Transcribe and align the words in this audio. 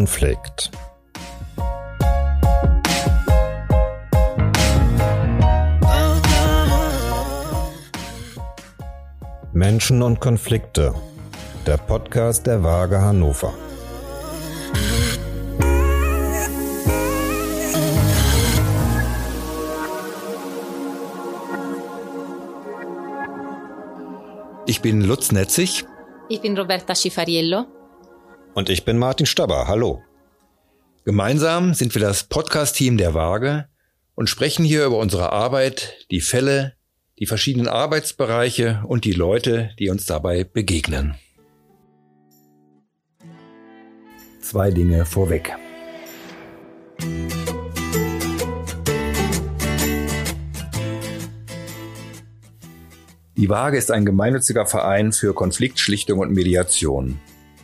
Konflikt. 0.00 0.70
Menschen 9.52 10.00
und 10.00 10.18
Konflikte. 10.18 10.94
Der 11.66 11.76
Podcast 11.76 12.46
der 12.46 12.64
Waage 12.64 13.02
Hannover. 13.02 13.52
Ich 24.64 24.80
bin 24.80 25.02
Lutz 25.02 25.30
Netzig. 25.30 25.84
Ich 26.30 26.40
bin 26.40 26.56
Roberta 26.56 26.94
Schifariello. 26.94 27.79
Und 28.52 28.68
ich 28.68 28.84
bin 28.84 28.98
Martin 28.98 29.26
Staber. 29.26 29.68
Hallo. 29.68 30.02
Gemeinsam 31.04 31.72
sind 31.72 31.94
wir 31.94 32.02
das 32.02 32.24
Podcast-Team 32.24 32.98
der 32.98 33.14
Waage 33.14 33.68
und 34.16 34.28
sprechen 34.28 34.64
hier 34.64 34.86
über 34.86 34.98
unsere 34.98 35.30
Arbeit, 35.30 36.04
die 36.10 36.20
Fälle, 36.20 36.74
die 37.20 37.26
verschiedenen 37.26 37.68
Arbeitsbereiche 37.68 38.82
und 38.86 39.04
die 39.04 39.12
Leute, 39.12 39.70
die 39.78 39.88
uns 39.88 40.04
dabei 40.04 40.42
begegnen. 40.42 41.14
Zwei 44.40 44.72
Dinge 44.72 45.04
vorweg. 45.04 45.54
Die 53.36 53.48
Waage 53.48 53.78
ist 53.78 53.92
ein 53.92 54.04
gemeinnütziger 54.04 54.66
Verein 54.66 55.12
für 55.12 55.34
Konfliktschlichtung 55.34 56.18
und 56.18 56.32
Mediation. 56.32 57.20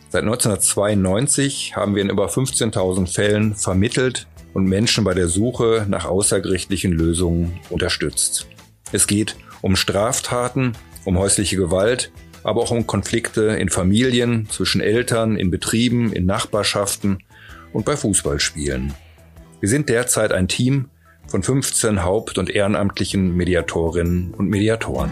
Seit 0.09 0.23
1992 0.23 1.75
haben 1.75 1.95
wir 1.95 2.01
in 2.01 2.09
über 2.09 2.27
15.000 2.27 3.13
Fällen 3.13 3.55
vermittelt 3.55 4.27
und 4.53 4.65
Menschen 4.65 5.03
bei 5.03 5.13
der 5.13 5.27
Suche 5.27 5.85
nach 5.89 6.05
außergerichtlichen 6.05 6.93
Lösungen 6.93 7.59
unterstützt. 7.69 8.47
Es 8.93 9.05
geht 9.05 9.35
um 9.61 9.75
Straftaten, 9.75 10.73
um 11.03 11.17
häusliche 11.17 11.57
Gewalt, 11.57 12.11
aber 12.43 12.61
auch 12.61 12.71
um 12.71 12.87
Konflikte 12.87 13.41
in 13.41 13.69
Familien, 13.69 14.47
zwischen 14.49 14.79
Eltern, 14.79 15.35
in 15.35 15.51
Betrieben, 15.51 16.13
in 16.13 16.25
Nachbarschaften 16.25 17.19
und 17.73 17.83
bei 17.83 17.97
Fußballspielen. 17.97 18.93
Wir 19.59 19.69
sind 19.69 19.89
derzeit 19.89 20.31
ein 20.31 20.47
Team 20.47 20.89
von 21.27 21.43
15 21.43 22.03
haupt- 22.03 22.37
und 22.37 22.49
ehrenamtlichen 22.49 23.35
Mediatorinnen 23.35 24.33
und 24.33 24.49
Mediatoren. 24.49 25.11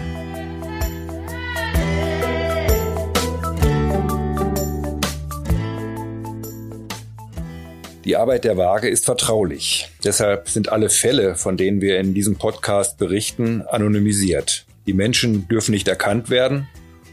Die 8.06 8.17
Arbeit 8.17 8.44
der 8.44 8.56
Waage 8.56 8.88
ist 8.88 9.03
vertraulich. 9.03 9.89
Deshalb 10.03 10.48
sind 10.48 10.72
alle 10.72 10.92
Fälle, 10.92 11.34
von 11.34 11.58
denen 11.58 11.81
wir 11.81 11.98
in 11.98 12.14
diesem 12.14 12.36
Podcast 12.36 13.00
berichten, 13.00 13.64
anonymisiert. 13.64 14.67
Die 14.86 14.94
Menschen 14.94 15.48
dürfen 15.48 15.72
nicht 15.72 15.88
erkannt 15.88 16.30
werden 16.30 16.67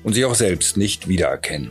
und 0.05 0.13
sich 0.13 0.27
auch 0.27 0.35
selbst 0.35 0.77
nicht 0.77 1.09
wiedererkennen. 1.09 1.70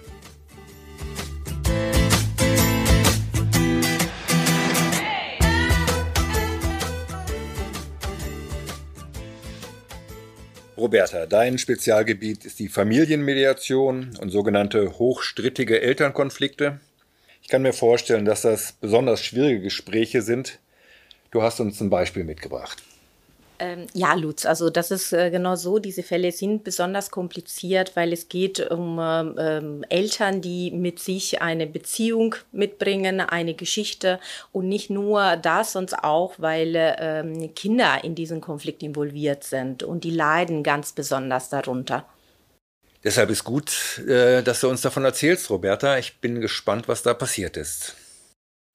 Roberta, 10.76 11.28
dein 11.28 11.60
Spezialgebiet 11.60 12.44
ist 12.44 12.58
die 12.58 12.70
Familienmediation 12.70 14.18
und 14.20 14.32
sogenannte 14.32 14.98
hochstrittige 14.98 15.80
Elternkonflikte. 15.80 16.80
Kann 17.52 17.64
mir 17.64 17.74
vorstellen, 17.74 18.24
dass 18.24 18.44
das 18.44 18.72
besonders 18.72 19.22
schwierige 19.22 19.60
Gespräche 19.60 20.22
sind. 20.22 20.60
Du 21.32 21.42
hast 21.42 21.60
uns 21.60 21.82
ein 21.82 21.90
Beispiel 21.90 22.24
mitgebracht. 22.24 22.82
Ähm, 23.60 23.88
ja, 23.94 24.14
Lutz, 24.14 24.46
also 24.46 24.70
das 24.70 24.90
ist 24.90 25.12
äh, 25.12 25.30
genau 25.32 25.58
so. 25.58 25.78
Diese 25.78 26.02
Fälle 26.02 26.32
sind 26.32 26.64
besonders 26.64 27.12
kompliziert, 27.12 27.98
weil 27.98 28.14
es 28.14 28.30
geht 28.30 28.72
um 28.72 28.98
ähm, 29.38 29.84
Eltern, 29.90 30.40
die 30.40 30.72
mit 30.72 31.00
sich 31.00 31.42
eine 31.42 31.68
Beziehung 31.68 32.36
mitbringen, 32.54 33.20
eine 33.20 33.54
Geschichte 33.54 34.22
und 34.54 34.70
nicht 34.70 34.90
nur 34.90 35.36
das, 35.36 35.74
sondern 35.74 36.00
auch, 36.00 36.36
weil 36.38 36.74
ähm, 36.78 37.54
Kinder 37.54 38.02
in 38.02 38.16
diesen 38.16 38.40
Konflikt 38.40 38.82
involviert 38.82 39.44
sind 39.44 39.84
und 39.84 40.06
die 40.06 40.12
leiden 40.12 40.64
ganz 40.64 40.94
besonders 40.94 41.50
darunter. 41.50 42.06
Deshalb 43.04 43.30
ist 43.32 43.44
gut, 43.44 44.00
äh, 44.08 44.44
dass 44.44 44.60
du 44.60 44.70
uns 44.70 44.82
davon 44.82 45.04
erzählst, 45.06 45.50
Roberta. 45.50 45.98
Ich 45.98 46.20
bin 46.20 46.40
gespannt, 46.40 46.88
was 46.88 47.02
da 47.02 47.14
passiert 47.14 47.58
ist. 47.58 47.96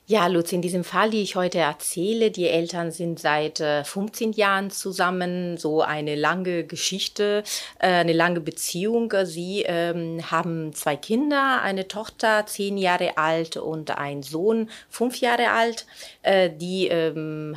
Ja, 0.09 0.28
Lutz, 0.28 0.53
in 0.53 0.62
diesem 0.62 0.84
Fall, 0.84 1.11
die 1.11 1.21
ich 1.21 1.34
heute 1.34 1.59
erzähle, 1.59 2.31
die 2.31 2.47
Eltern 2.47 2.93
sind 2.93 3.19
seit 3.19 3.59
äh, 3.59 3.83
15 3.83 4.34
Jahren 4.34 4.71
zusammen, 4.71 5.56
so 5.56 5.83
eine 5.83 6.15
lange 6.15 6.62
Geschichte, 6.62 7.43
äh, 7.81 7.89
eine 7.89 8.12
lange 8.12 8.41
Beziehung. 8.41 9.12
Sie 9.25 9.65
ähm, 9.67 10.21
haben 10.31 10.72
zwei 10.75 10.94
Kinder, 10.94 11.61
eine 11.61 11.89
Tochter, 11.89 12.47
zehn 12.47 12.78
Jahre 12.78 13.19
alt 13.19 13.56
und 13.56 13.99
ein 13.99 14.22
Sohn, 14.22 14.71
fünf 14.89 15.17
Jahre 15.21 15.50
alt. 15.50 15.87
Äh, 16.23 16.50
die 16.50 16.87
ähm, 16.87 17.56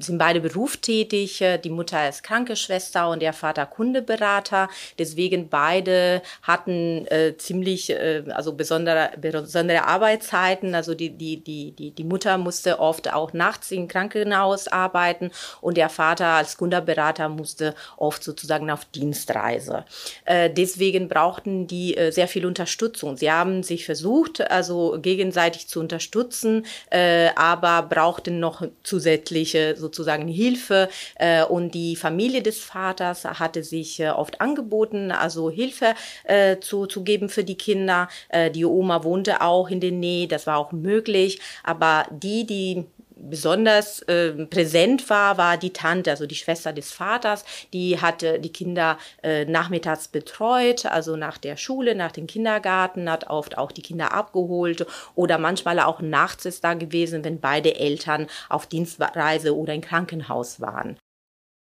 sind 0.00 0.18
beide 0.18 0.40
berufstätig. 0.40 1.44
Die 1.62 1.70
Mutter 1.70 2.08
ist 2.08 2.24
Krankenschwester 2.24 3.08
und 3.10 3.22
der 3.22 3.32
Vater 3.32 3.64
Kundeberater. 3.64 4.68
Deswegen 4.98 5.48
beide 5.48 6.20
hatten 6.42 7.06
äh, 7.06 7.36
ziemlich, 7.36 7.90
äh, 7.90 8.24
also 8.30 8.54
besondere, 8.54 9.12
besondere 9.20 9.84
Arbeitszeiten, 9.84 10.74
also 10.74 10.92
die, 10.92 11.10
die, 11.10 11.36
die 11.40 11.75
die, 11.78 11.90
die 11.90 12.04
Mutter 12.04 12.38
musste 12.38 12.78
oft 12.80 13.12
auch 13.12 13.32
nachts 13.32 13.70
im 13.70 13.88
Krankenhaus 13.88 14.68
arbeiten 14.68 15.30
und 15.60 15.76
der 15.76 15.88
Vater 15.88 16.26
als 16.26 16.56
Kundenberater 16.56 17.28
musste 17.28 17.74
oft 17.96 18.22
sozusagen 18.22 18.70
auf 18.70 18.84
Dienstreise. 18.86 19.84
Äh, 20.24 20.50
deswegen 20.50 21.08
brauchten 21.08 21.66
die 21.66 21.96
äh, 21.96 22.10
sehr 22.10 22.28
viel 22.28 22.46
Unterstützung. 22.46 23.16
Sie 23.16 23.30
haben 23.30 23.62
sich 23.62 23.84
versucht, 23.84 24.40
also 24.50 24.98
gegenseitig 25.00 25.68
zu 25.68 25.80
unterstützen, 25.80 26.66
äh, 26.90 27.28
aber 27.36 27.82
brauchten 27.82 28.40
noch 28.40 28.62
zusätzliche 28.82 29.76
sozusagen 29.76 30.28
Hilfe 30.28 30.88
äh, 31.16 31.44
und 31.44 31.74
die 31.74 31.96
Familie 31.96 32.42
des 32.42 32.60
Vaters 32.60 33.24
hatte 33.24 33.62
sich 33.62 34.00
äh, 34.00 34.08
oft 34.08 34.40
angeboten, 34.40 35.10
also 35.10 35.50
Hilfe 35.50 35.94
äh, 36.24 36.58
zu, 36.60 36.86
zu 36.86 37.04
geben 37.04 37.28
für 37.28 37.44
die 37.44 37.56
Kinder. 37.56 38.08
die 38.54 38.64
Oma 38.64 39.04
wohnte 39.04 39.40
auch 39.40 39.68
in 39.68 39.80
der 39.80 39.92
Nähe, 39.92 40.28
das 40.28 40.46
war 40.46 40.58
auch 40.58 40.72
möglich, 40.72 41.40
aber 41.66 42.06
die, 42.10 42.46
die 42.46 42.86
besonders 43.16 44.02
äh, 44.02 44.46
präsent 44.46 45.08
war, 45.08 45.38
war 45.38 45.56
die 45.56 45.72
Tante, 45.72 46.10
also 46.10 46.26
die 46.26 46.34
Schwester 46.34 46.72
des 46.72 46.92
Vaters, 46.92 47.44
die 47.72 48.00
hatte 48.00 48.38
die 48.38 48.52
Kinder 48.52 48.98
äh, 49.22 49.44
nachmittags 49.46 50.08
betreut, 50.08 50.86
also 50.86 51.16
nach 51.16 51.38
der 51.38 51.56
Schule, 51.56 51.94
nach 51.94 52.12
dem 52.12 52.26
Kindergarten, 52.26 53.10
hat 53.10 53.28
oft 53.28 53.58
auch 53.58 53.72
die 53.72 53.82
Kinder 53.82 54.12
abgeholt 54.12 54.86
oder 55.14 55.38
manchmal 55.38 55.80
auch 55.80 56.00
nachts 56.00 56.44
ist 56.44 56.62
da 56.62 56.74
gewesen, 56.74 57.24
wenn 57.24 57.40
beide 57.40 57.76
Eltern 57.76 58.26
auf 58.48 58.66
Dienstreise 58.66 59.56
oder 59.56 59.74
im 59.74 59.80
Krankenhaus 59.80 60.60
waren. 60.60 60.98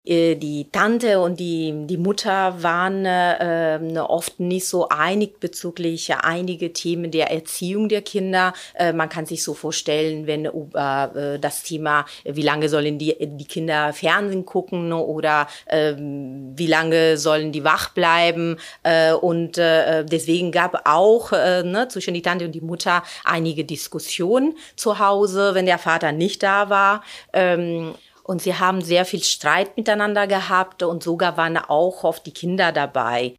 Äh, 0.03 0.35
die 0.35 0.67
Tante 0.72 1.19
und 1.19 1.39
die, 1.39 1.85
die 1.85 1.97
Mutter 1.97 2.63
waren 2.63 3.06
äh, 3.06 4.00
oft 4.00 4.39
nicht 4.39 4.66
so 4.66 4.89
einig 4.89 5.39
bezüglich 5.39 6.12
einige 6.16 6.73
Themen 6.73 7.12
der 7.12 7.29
Erziehung 7.29 7.88
der 7.88 8.01
Kinder. 8.01 8.53
Äh, 8.73 8.94
man 8.94 9.09
kann 9.09 9.28
sich 9.28 9.44
so 9.44 9.53
vorstellen, 9.53 10.25
wenn 10.25 10.45
äh, 10.45 11.40
das 11.40 11.61
Thema, 11.61 12.06
wie 12.23 12.41
lange 12.41 12.67
sollen 12.67 12.97
die, 12.97 13.16
die 13.19 13.45
Kinder 13.45 13.94
Fernsehen 13.94 14.46
gucken 14.46 14.91
oder 14.91 15.47
äh, 15.66 15.93
wie 15.96 16.67
lange 16.67 17.17
sollen 17.17 17.52
die 17.52 17.64
wach 17.64 17.90
bleiben. 17.90 18.58
Äh, 18.81 19.14
und 19.14 19.59
äh, 19.59 20.03
deswegen 20.03 20.52
gab 20.52 20.81
auch 20.85 21.31
äh, 21.31 21.61
ne, 21.61 21.87
zwischen 21.90 22.16
die 22.16 22.23
Tante 22.23 22.46
und 22.46 22.53
die 22.53 22.61
Mutter 22.61 23.03
einige 23.23 23.66
Diskussionen 23.66 24.55
zu 24.75 24.97
Hause, 24.97 25.53
wenn 25.53 25.67
der 25.67 25.78
Vater 25.78 26.11
nicht 26.11 26.41
da 26.41 26.70
war. 26.70 27.03
Ähm, 27.34 27.93
und 28.23 28.41
sie 28.41 28.56
haben 28.56 28.82
sehr 28.82 29.06
viel 29.06 29.23
Streit 29.23 29.78
miteinander 29.78 30.28
gehabt 30.28 30.84
und 30.84 31.03
sogar 31.03 31.38
waren 31.38 31.58
auch 31.58 32.03
oft 32.03 32.26
die 32.26 32.34
Kinder 32.34 32.72
dabei. 32.72 33.35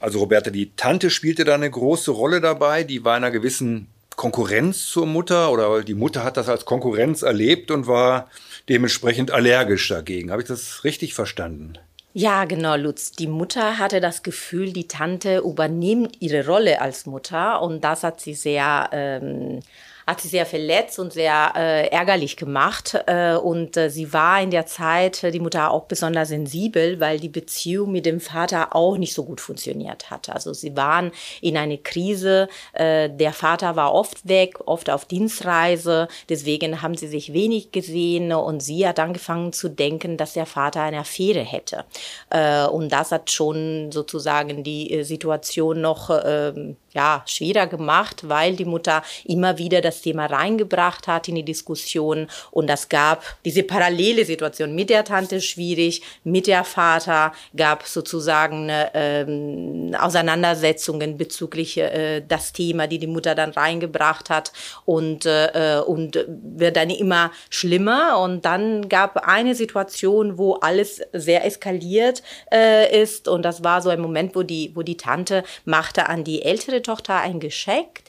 Also 0.00 0.18
Roberta, 0.18 0.50
die 0.50 0.72
Tante 0.76 1.10
spielte 1.10 1.44
da 1.44 1.54
eine 1.54 1.70
große 1.70 2.10
Rolle 2.10 2.40
dabei, 2.40 2.84
die 2.84 3.04
war 3.04 3.16
in 3.16 3.24
einer 3.24 3.32
gewissen 3.32 3.88
Konkurrenz 4.16 4.86
zur 4.86 5.06
Mutter 5.06 5.50
oder 5.50 5.82
die 5.82 5.94
Mutter 5.94 6.24
hat 6.24 6.36
das 6.36 6.48
als 6.48 6.64
Konkurrenz 6.64 7.22
erlebt 7.22 7.70
und 7.70 7.86
war 7.86 8.28
dementsprechend 8.68 9.30
allergisch 9.30 9.88
dagegen. 9.88 10.30
Habe 10.30 10.42
ich 10.42 10.48
das 10.48 10.84
richtig 10.84 11.14
verstanden? 11.14 11.78
Ja, 12.12 12.44
genau, 12.44 12.76
Lutz. 12.76 13.10
Die 13.10 13.26
Mutter 13.26 13.78
hatte 13.78 14.00
das 14.00 14.22
Gefühl, 14.22 14.72
die 14.72 14.86
Tante 14.86 15.38
übernimmt 15.38 16.16
ihre 16.20 16.46
Rolle 16.46 16.80
als 16.80 17.06
Mutter 17.06 17.60
und 17.60 17.82
das 17.82 18.04
hat 18.04 18.20
sie 18.20 18.34
sehr 18.34 18.88
ähm, 18.92 19.60
hat 20.06 20.20
sie 20.20 20.28
sehr 20.28 20.46
verletzt 20.46 20.98
und 20.98 21.12
sehr 21.12 21.52
äh, 21.56 21.88
ärgerlich 21.88 22.36
gemacht. 22.36 22.96
Äh, 23.06 23.34
und 23.34 23.76
äh, 23.76 23.90
sie 23.90 24.12
war 24.12 24.40
in 24.42 24.50
der 24.50 24.66
Zeit, 24.66 25.22
die 25.22 25.40
Mutter 25.40 25.70
auch 25.70 25.84
besonders 25.84 26.28
sensibel, 26.28 27.00
weil 27.00 27.20
die 27.20 27.28
Beziehung 27.28 27.92
mit 27.92 28.06
dem 28.06 28.20
Vater 28.20 28.74
auch 28.74 28.96
nicht 28.96 29.14
so 29.14 29.24
gut 29.24 29.40
funktioniert 29.40 30.10
hat. 30.10 30.28
Also 30.28 30.52
sie 30.52 30.76
waren 30.76 31.12
in 31.40 31.56
eine 31.56 31.78
Krise. 31.78 32.48
Äh, 32.72 33.10
der 33.10 33.32
Vater 33.32 33.76
war 33.76 33.94
oft 33.94 34.28
weg, 34.28 34.58
oft 34.66 34.90
auf 34.90 35.04
Dienstreise. 35.04 36.08
Deswegen 36.28 36.82
haben 36.82 36.96
sie 36.96 37.08
sich 37.08 37.32
wenig 37.32 37.72
gesehen 37.72 38.32
und 38.32 38.60
sie 38.62 38.86
hat 38.86 38.98
angefangen 38.98 39.52
zu 39.52 39.68
denken, 39.68 40.16
dass 40.16 40.34
der 40.34 40.46
Vater 40.46 40.82
eine 40.82 40.98
Affäre 40.98 41.40
hätte. 41.40 41.84
Äh, 42.30 42.66
und 42.66 42.90
das 42.90 43.12
hat 43.12 43.30
schon 43.30 43.90
sozusagen 43.92 44.64
die 44.64 44.90
äh, 44.92 45.02
Situation 45.02 45.80
noch 45.80 46.10
ähm, 46.24 46.76
ja, 46.94 47.22
schwerer 47.26 47.66
gemacht, 47.66 48.28
weil 48.28 48.54
die 48.54 48.64
Mutter 48.64 49.02
immer 49.24 49.58
wieder 49.58 49.80
das 49.80 50.00
Thema 50.00 50.26
reingebracht 50.26 51.08
hat 51.08 51.28
in 51.28 51.34
die 51.34 51.44
Diskussion. 51.44 52.28
Und 52.52 52.68
das 52.68 52.88
gab 52.88 53.22
diese 53.44 53.64
parallele 53.64 54.24
Situation 54.24 54.74
mit 54.74 54.90
der 54.90 55.04
Tante 55.04 55.40
schwierig, 55.40 56.02
mit 56.22 56.46
der 56.46 56.64
Vater 56.64 57.32
gab 57.56 57.86
sozusagen 57.86 58.68
ähm, 58.70 59.94
Auseinandersetzungen 59.98 61.16
bezüglich 61.16 61.78
äh, 61.78 62.22
das 62.26 62.52
Thema, 62.52 62.86
die 62.86 62.98
die 62.98 63.06
Mutter 63.08 63.34
dann 63.34 63.50
reingebracht 63.50 64.30
hat. 64.30 64.52
Und 64.84 65.26
äh, 65.26 65.80
und 65.84 66.24
wird 66.28 66.76
dann 66.76 66.90
immer 66.90 67.32
schlimmer. 67.50 68.20
Und 68.20 68.44
dann 68.44 68.88
gab 68.88 69.26
eine 69.26 69.54
Situation, 69.54 70.38
wo 70.38 70.54
alles 70.54 71.02
sehr 71.12 71.44
eskaliert 71.44 72.22
äh, 72.52 73.02
ist. 73.02 73.26
Und 73.26 73.42
das 73.42 73.64
war 73.64 73.82
so 73.82 73.90
ein 73.90 74.00
Moment, 74.00 74.36
wo 74.36 74.42
die 74.42 74.70
wo 74.74 74.82
die 74.82 74.96
Tante 74.96 75.42
machte 75.64 76.08
an 76.08 76.22
die 76.22 76.42
ältere 76.42 76.83
Tochter 76.84 77.20
ein 77.20 77.40
Geschenk. 77.40 78.02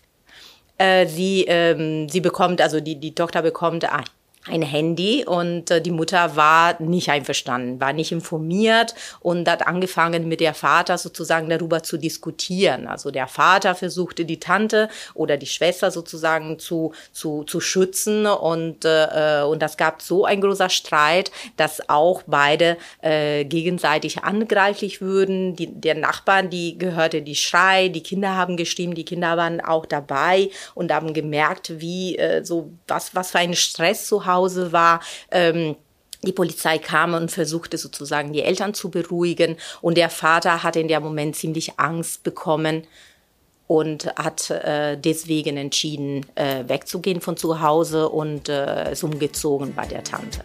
Äh, 0.77 1.07
sie, 1.07 1.45
ähm, 1.47 2.07
sie 2.09 2.21
bekommt, 2.21 2.61
also 2.61 2.79
die, 2.79 2.99
die 2.99 3.15
Tochter 3.15 3.41
bekommt 3.41 3.85
ein, 4.47 4.61
Handy 4.61 5.25
und 5.25 5.71
äh, 5.71 5.81
die 5.81 5.91
Mutter 5.91 6.35
war 6.35 6.81
nicht 6.81 7.09
einverstanden, 7.09 7.79
war 7.79 7.93
nicht 7.93 8.11
informiert 8.11 8.93
und 9.19 9.49
hat 9.49 9.65
angefangen 9.65 10.27
mit 10.27 10.39
der 10.39 10.53
Vater 10.53 10.97
sozusagen 10.97 11.49
darüber 11.49 11.81
zu 11.83 11.97
diskutieren. 11.97 12.87
Also 12.87 13.11
der 13.11 13.27
Vater 13.27 13.75
versuchte 13.75 14.25
die 14.25 14.39
Tante 14.39 14.89
oder 15.13 15.37
die 15.37 15.45
Schwester 15.47 15.91
sozusagen 15.91 16.59
zu, 16.59 16.93
zu, 17.11 17.43
zu 17.43 17.59
schützen 17.59 18.27
und, 18.27 18.85
äh, 18.85 19.43
und 19.47 19.61
das 19.61 19.77
gab 19.77 20.01
so 20.01 20.25
ein 20.25 20.41
großer 20.41 20.69
Streit, 20.69 21.31
dass 21.57 21.89
auch 21.89 22.23
beide 22.27 22.77
äh, 23.01 23.45
gegenseitig 23.45 24.23
angreiflich 24.23 25.01
würden. 25.01 25.55
Die, 25.55 25.67
der 25.67 25.95
Nachbarn, 25.95 26.49
die 26.49 26.77
gehörte 26.77 27.21
die 27.21 27.35
Schrei, 27.35 27.89
die 27.89 28.03
Kinder 28.03 28.35
haben 28.35 28.57
gestimmt, 28.57 28.97
die 28.97 29.05
Kinder 29.05 29.37
waren 29.37 29.61
auch 29.61 29.85
dabei 29.85 30.49
und 30.75 30.91
haben 30.91 31.13
gemerkt, 31.13 31.79
wie 31.79 32.17
äh, 32.17 32.43
so 32.43 32.71
was, 32.87 33.15
was 33.15 33.31
für 33.31 33.39
ein 33.39 33.55
Stress 33.55 34.07
zu 34.07 34.25
haben 34.25 34.34
Hause 34.35 34.71
war. 34.71 34.99
Ähm, 35.31 35.75
die 36.23 36.31
Polizei 36.31 36.77
kam 36.77 37.13
und 37.13 37.31
versuchte 37.31 37.77
sozusagen 37.77 38.33
die 38.33 38.41
Eltern 38.41 38.73
zu 38.73 38.89
beruhigen 38.89 39.57
und 39.81 39.95
der 39.95 40.09
Vater 40.09 40.63
hatte 40.63 40.79
in 40.79 40.87
dem 40.87 41.03
Moment 41.03 41.35
ziemlich 41.35 41.79
Angst 41.79 42.23
bekommen 42.23 42.87
und 43.67 44.07
hat 44.15 44.49
äh, 44.49 44.97
deswegen 44.97 45.57
entschieden, 45.57 46.25
äh, 46.35 46.63
wegzugehen 46.67 47.21
von 47.21 47.37
zu 47.37 47.61
Hause 47.61 48.09
und 48.09 48.49
äh, 48.49 48.91
ist 48.91 49.03
umgezogen 49.03 49.73
bei 49.75 49.85
der 49.85 50.03
Tante. 50.03 50.43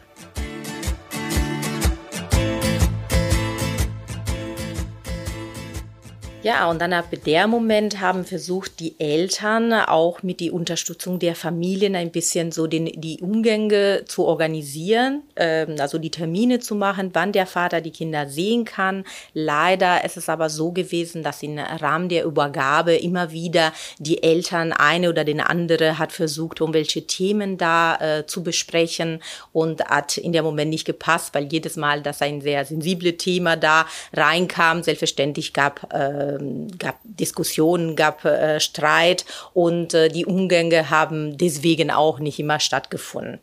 Ja, 6.51 6.69
und 6.69 6.81
dann 6.81 6.93
ab 6.93 7.07
der 7.27 7.47
Moment 7.47 8.01
haben 8.01 8.25
versucht, 8.25 8.81
die 8.81 8.99
Eltern 8.99 9.73
auch 9.73 10.25
mit 10.25 10.41
die 10.41 10.51
Unterstützung 10.51 11.21
der 11.21 11.37
Familien 11.37 11.95
ein 11.95 12.11
bisschen 12.11 12.51
so 12.51 12.67
den, 12.67 12.87
die 12.87 13.21
Umgänge 13.21 14.03
zu 14.07 14.25
organisieren, 14.25 15.23
ähm, 15.37 15.77
also 15.79 15.99
die 15.99 16.11
Termine 16.11 16.59
zu 16.59 16.75
machen, 16.75 17.11
wann 17.13 17.31
der 17.31 17.47
Vater 17.47 17.81
die 17.81 17.93
Kinder 17.93 18.29
sehen 18.29 18.65
kann. 18.65 19.05
Leider 19.33 20.05
ist 20.05 20.17
es 20.17 20.29
aber 20.29 20.51
so 20.51 20.73
gewesen, 20.73 21.23
dass 21.23 21.41
im 21.45 21.57
Rahmen 21.57 22.09
der 22.09 22.25
Übergabe 22.25 22.97
immer 22.97 23.31
wieder 23.31 23.73
die 24.01 24.21
Eltern 24.21 24.73
eine 24.73 25.09
oder 25.09 25.23
den 25.23 25.41
andere 25.41 26.01
hat 26.01 26.11
versucht, 26.11 26.61
um 26.61 26.75
welche 26.75 27.07
Themen 27.07 27.59
da 27.59 27.95
äh, 27.95 28.27
zu 28.27 28.43
besprechen 28.43 29.23
und 29.53 29.85
hat 29.85 30.17
in 30.17 30.33
der 30.33 30.43
Moment 30.43 30.71
nicht 30.71 30.85
gepasst, 30.85 31.33
weil 31.33 31.45
jedes 31.45 31.77
Mal, 31.77 32.03
dass 32.03 32.21
ein 32.23 32.41
sehr 32.41 32.65
sensibles 32.65 33.19
Thema 33.19 33.55
da 33.55 33.87
reinkam, 34.13 34.83
selbstverständlich 34.83 35.53
gab 35.53 35.95
äh, 35.95 36.40
gab 36.79 36.99
Diskussionen, 37.05 37.97
gab 37.97 38.25
äh, 38.25 38.61
Streit 38.61 39.25
und 39.53 39.95
äh, 39.95 40.09
die 40.09 40.27
Umgänge 40.27 40.91
haben 40.91 41.37
deswegen 41.37 41.91
auch 41.91 42.19
nicht 42.19 42.39
immer 42.39 42.61
stattgefunden. 42.61 43.41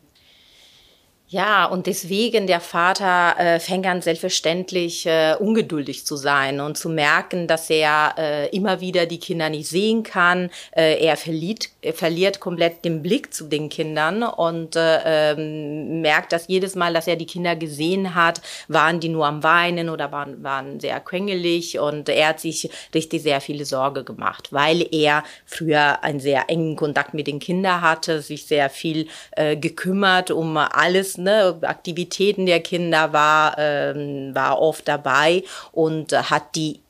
Ja, 1.30 1.66
und 1.66 1.86
deswegen 1.86 2.46
der 2.46 2.58
Vater 2.58 3.34
äh, 3.38 3.60
fängt 3.60 3.84
an 3.84 4.00
selbstverständlich 4.00 5.04
äh, 5.04 5.34
ungeduldig 5.38 6.06
zu 6.06 6.16
sein 6.16 6.58
und 6.58 6.78
zu 6.78 6.88
merken, 6.88 7.46
dass 7.46 7.68
er 7.68 8.14
äh, 8.16 8.56
immer 8.56 8.80
wieder 8.80 9.04
die 9.04 9.18
Kinder 9.18 9.50
nicht 9.50 9.68
sehen 9.68 10.04
kann. 10.04 10.48
Äh, 10.70 11.04
er 11.04 11.18
verliert, 11.18 11.68
er 11.82 11.92
verliert 11.92 12.40
komplett 12.40 12.82
den 12.82 13.02
Blick 13.02 13.34
zu 13.34 13.44
den 13.44 13.68
Kindern 13.68 14.22
und 14.22 14.74
äh, 14.74 15.32
ähm, 15.32 16.00
merkt, 16.00 16.32
dass 16.32 16.48
jedes 16.48 16.74
Mal, 16.76 16.94
dass 16.94 17.06
er 17.06 17.16
die 17.16 17.26
Kinder 17.26 17.56
gesehen 17.56 18.14
hat, 18.14 18.40
waren 18.68 18.98
die 18.98 19.10
nur 19.10 19.26
am 19.26 19.42
Weinen 19.42 19.90
oder 19.90 20.10
waren, 20.10 20.42
waren 20.42 20.80
sehr 20.80 20.98
quengelig 21.00 21.78
und 21.78 22.08
er 22.08 22.28
hat 22.28 22.40
sich 22.40 22.70
richtig 22.94 23.22
sehr 23.22 23.42
viele 23.42 23.66
Sorge 23.66 24.02
gemacht, 24.02 24.50
weil 24.50 24.86
er 24.94 25.24
früher 25.44 26.02
einen 26.02 26.20
sehr 26.20 26.48
engen 26.48 26.74
Kontakt 26.74 27.12
mit 27.12 27.26
den 27.26 27.38
Kindern 27.38 27.82
hatte, 27.82 28.22
sich 28.22 28.46
sehr 28.46 28.70
viel 28.70 29.08
äh, 29.32 29.58
gekümmert 29.58 30.30
um 30.30 30.56
alles 30.56 31.17
ne, 31.18 31.58
Aktivitäten 31.62 32.46
der 32.46 32.60
Kinder 32.60 33.12
war, 33.12 33.56
ähm, 33.58 34.34
war 34.34 34.60
oft 34.60 34.88
dabei 34.88 35.44
und 35.72 36.12
hat 36.12 36.54
die 36.54 36.80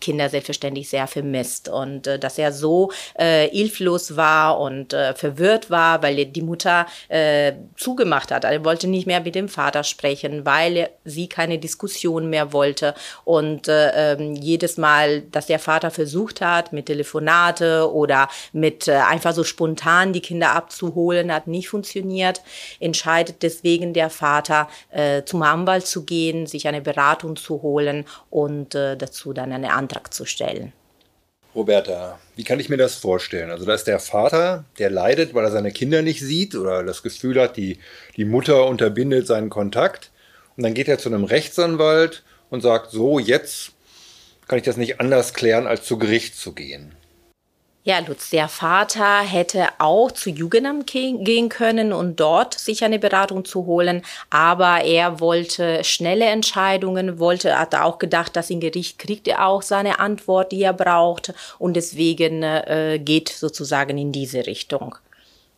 Kinder 0.00 0.28
selbstverständlich 0.28 0.88
sehr 0.88 1.06
vermisst 1.06 1.68
und 1.68 2.06
äh, 2.06 2.18
dass 2.18 2.38
er 2.38 2.52
so 2.52 2.90
äh, 3.14 3.48
hilflos 3.48 4.16
war 4.16 4.60
und 4.60 4.92
äh, 4.92 5.14
verwirrt 5.14 5.70
war, 5.70 6.02
weil 6.02 6.26
die 6.26 6.42
Mutter 6.42 6.86
äh, 7.08 7.52
zugemacht 7.76 8.30
hat. 8.30 8.44
Er 8.44 8.64
wollte 8.64 8.86
nicht 8.86 9.06
mehr 9.06 9.20
mit 9.20 9.34
dem 9.34 9.48
Vater 9.48 9.84
sprechen, 9.84 10.44
weil 10.44 10.90
sie 11.04 11.28
keine 11.28 11.58
Diskussion 11.58 12.30
mehr 12.30 12.52
wollte 12.52 12.94
und 13.24 13.68
äh, 13.68 14.12
ähm, 14.12 14.34
jedes 14.34 14.76
Mal, 14.76 15.22
dass 15.22 15.46
der 15.46 15.58
Vater 15.58 15.90
versucht 15.90 16.40
hat 16.40 16.72
mit 16.72 16.86
Telefonate 16.86 17.92
oder 17.92 18.28
mit 18.52 18.88
äh, 18.88 18.92
einfach 18.92 19.32
so 19.32 19.44
spontan 19.44 20.12
die 20.12 20.20
Kinder 20.20 20.50
abzuholen, 20.50 21.32
hat 21.32 21.46
nicht 21.46 21.68
funktioniert. 21.68 22.42
Entscheidet 22.80 23.42
deswegen 23.42 23.92
der 23.92 24.10
Vater 24.10 24.68
äh, 24.90 25.22
zum 25.24 25.42
Anwalt 25.42 25.86
zu 25.86 26.04
gehen, 26.04 26.46
sich 26.46 26.68
eine 26.68 26.80
Beratung 26.80 27.36
zu 27.36 27.62
holen 27.62 28.04
und 28.30 28.74
äh, 28.74 28.96
dazu 28.96 29.32
dann 29.32 29.52
eine 29.52 29.72
Antrag 29.88 30.12
zu 30.12 30.26
stellen. 30.26 30.72
Roberta, 31.54 32.18
wie 32.36 32.44
kann 32.44 32.60
ich 32.60 32.68
mir 32.68 32.76
das 32.76 32.94
vorstellen? 32.94 33.50
Also 33.50 33.64
da 33.64 33.74
ist 33.74 33.86
der 33.86 34.00
Vater, 34.00 34.66
der 34.78 34.90
leidet, 34.90 35.32
weil 35.32 35.44
er 35.44 35.50
seine 35.50 35.72
Kinder 35.72 36.02
nicht 36.02 36.20
sieht 36.20 36.54
oder 36.54 36.84
das 36.84 37.02
Gefühl 37.02 37.40
hat, 37.40 37.56
die, 37.56 37.78
die 38.16 38.26
Mutter 38.26 38.66
unterbindet 38.66 39.26
seinen 39.26 39.48
Kontakt. 39.48 40.10
Und 40.56 40.64
dann 40.64 40.74
geht 40.74 40.88
er 40.88 40.98
zu 40.98 41.08
einem 41.08 41.24
Rechtsanwalt 41.24 42.22
und 42.50 42.60
sagt, 42.60 42.90
so, 42.90 43.18
jetzt 43.18 43.72
kann 44.46 44.58
ich 44.58 44.64
das 44.64 44.76
nicht 44.76 45.00
anders 45.00 45.32
klären, 45.32 45.66
als 45.66 45.84
zu 45.84 45.98
Gericht 45.98 46.36
zu 46.36 46.52
gehen. 46.52 46.94
Ja, 47.88 48.00
Lutz, 48.00 48.28
der 48.28 48.48
Vater 48.48 49.20
hätte 49.20 49.68
auch 49.78 50.10
zu 50.10 50.28
Jugendamt 50.28 50.86
gehen 50.92 51.48
können 51.48 51.94
und 51.94 52.20
dort 52.20 52.52
sich 52.52 52.84
eine 52.84 52.98
Beratung 52.98 53.46
zu 53.46 53.64
holen, 53.64 54.02
aber 54.28 54.84
er 54.84 55.20
wollte 55.20 55.82
schnelle 55.84 56.26
Entscheidungen, 56.26 57.18
wollte, 57.18 57.58
hat 57.58 57.74
auch 57.74 57.98
gedacht, 57.98 58.36
dass 58.36 58.50
im 58.50 58.60
Gericht 58.60 58.98
kriegt 58.98 59.26
er 59.26 59.46
auch 59.46 59.62
seine 59.62 60.00
Antwort, 60.00 60.52
die 60.52 60.64
er 60.64 60.74
braucht 60.74 61.32
und 61.58 61.76
deswegen 61.76 62.42
äh, 62.42 63.00
geht 63.02 63.30
sozusagen 63.30 63.96
in 63.96 64.12
diese 64.12 64.46
Richtung. 64.46 64.96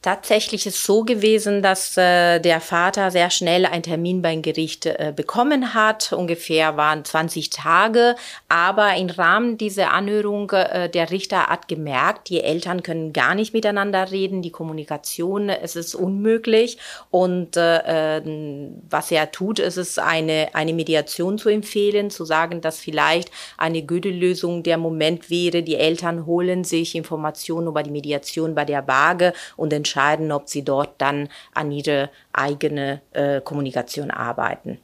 Tatsächlich 0.03 0.67
ist 0.67 0.83
so 0.83 1.05
gewesen, 1.05 1.61
dass 1.61 1.95
äh, 1.99 2.41
der 2.41 2.63
Vater 2.63 3.11
sehr 3.11 3.29
schnell 3.29 3.67
einen 3.67 3.83
Termin 3.83 4.23
beim 4.23 4.41
Gericht 4.41 4.87
äh, 4.87 5.13
bekommen 5.15 5.75
hat. 5.75 6.15
Ungefähr 6.15 6.79
waren 6.79 7.05
20 7.05 7.51
Tage. 7.51 8.15
Aber 8.49 8.97
im 8.97 9.11
Rahmen 9.11 9.59
dieser 9.59 9.93
Anhörung, 9.93 10.53
äh, 10.53 10.89
der 10.89 11.11
Richter 11.11 11.49
hat 11.49 11.69
gemerkt, 11.69 12.31
die 12.31 12.41
Eltern 12.41 12.83
können 12.83 13.13
gar 13.13 13.35
nicht 13.35 13.53
miteinander 13.53 14.11
reden. 14.11 14.41
Die 14.41 14.51
Kommunikation, 14.51 15.51
es 15.51 15.77
ist 15.77 15.95
unmöglich. 15.95 16.79
Und 17.11 17.59
äh, 17.59 18.17
äh 18.17 18.71
was 18.89 19.11
er 19.11 19.31
tut, 19.31 19.59
ist 19.59 19.77
es 19.77 19.99
eine, 19.99 20.49
eine 20.55 20.73
Mediation 20.73 21.37
zu 21.37 21.51
empfehlen, 21.51 22.09
zu 22.09 22.25
sagen, 22.25 22.63
dass 22.63 22.79
vielleicht 22.79 23.31
eine 23.59 23.83
gute 23.83 24.09
Lösung 24.09 24.63
der 24.63 24.79
Moment 24.79 25.29
wäre. 25.29 25.63
Die 25.63 25.77
Eltern 25.77 26.25
holen 26.25 26.65
sich 26.65 26.95
Informationen 26.95 27.67
über 27.67 27.83
die 27.83 27.91
Mediation 27.91 28.55
bei 28.55 28.65
der 28.65 28.89
Waage 28.89 29.35
und 29.57 29.73
entscheiden, 29.75 29.90
ob 30.33 30.49
sie 30.49 30.63
dort 30.63 31.01
dann 31.01 31.29
an 31.55 31.71
ihre 31.73 32.11
eigene 32.33 33.01
äh, 33.13 33.41
Kommunikation 33.41 34.11
arbeiten. 34.11 34.79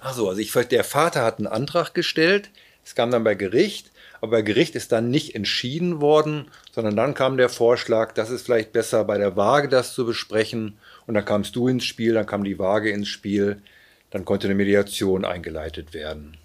Ach 0.00 0.14
so, 0.14 0.28
also 0.28 0.40
ich 0.40 0.52
der 0.68 0.84
Vater 0.84 1.24
hat 1.24 1.38
einen 1.38 1.46
Antrag 1.46 1.92
gestellt, 1.94 2.50
es 2.84 2.94
kam 2.94 3.10
dann 3.10 3.24
bei 3.24 3.34
Gericht, 3.34 3.90
aber 4.20 4.32
bei 4.32 4.42
Gericht 4.42 4.74
ist 4.74 4.92
dann 4.92 5.10
nicht 5.10 5.34
entschieden 5.34 6.00
worden, 6.00 6.48
sondern 6.72 6.96
dann 6.96 7.14
kam 7.14 7.36
der 7.36 7.48
Vorschlag, 7.48 8.12
das 8.12 8.30
ist 8.30 8.42
vielleicht 8.42 8.72
besser 8.72 9.04
bei 9.04 9.18
der 9.18 9.36
Waage 9.36 9.68
das 9.68 9.94
zu 9.94 10.04
besprechen. 10.04 10.78
Und 11.06 11.14
dann 11.14 11.24
kamst 11.24 11.56
du 11.56 11.68
ins 11.68 11.84
Spiel, 11.84 12.14
dann 12.14 12.26
kam 12.26 12.44
die 12.44 12.58
Waage 12.58 12.90
ins 12.90 13.08
Spiel, 13.08 13.62
dann 14.10 14.24
konnte 14.24 14.46
eine 14.46 14.54
Mediation 14.54 15.24
eingeleitet 15.24 15.94
werden. 15.94 16.36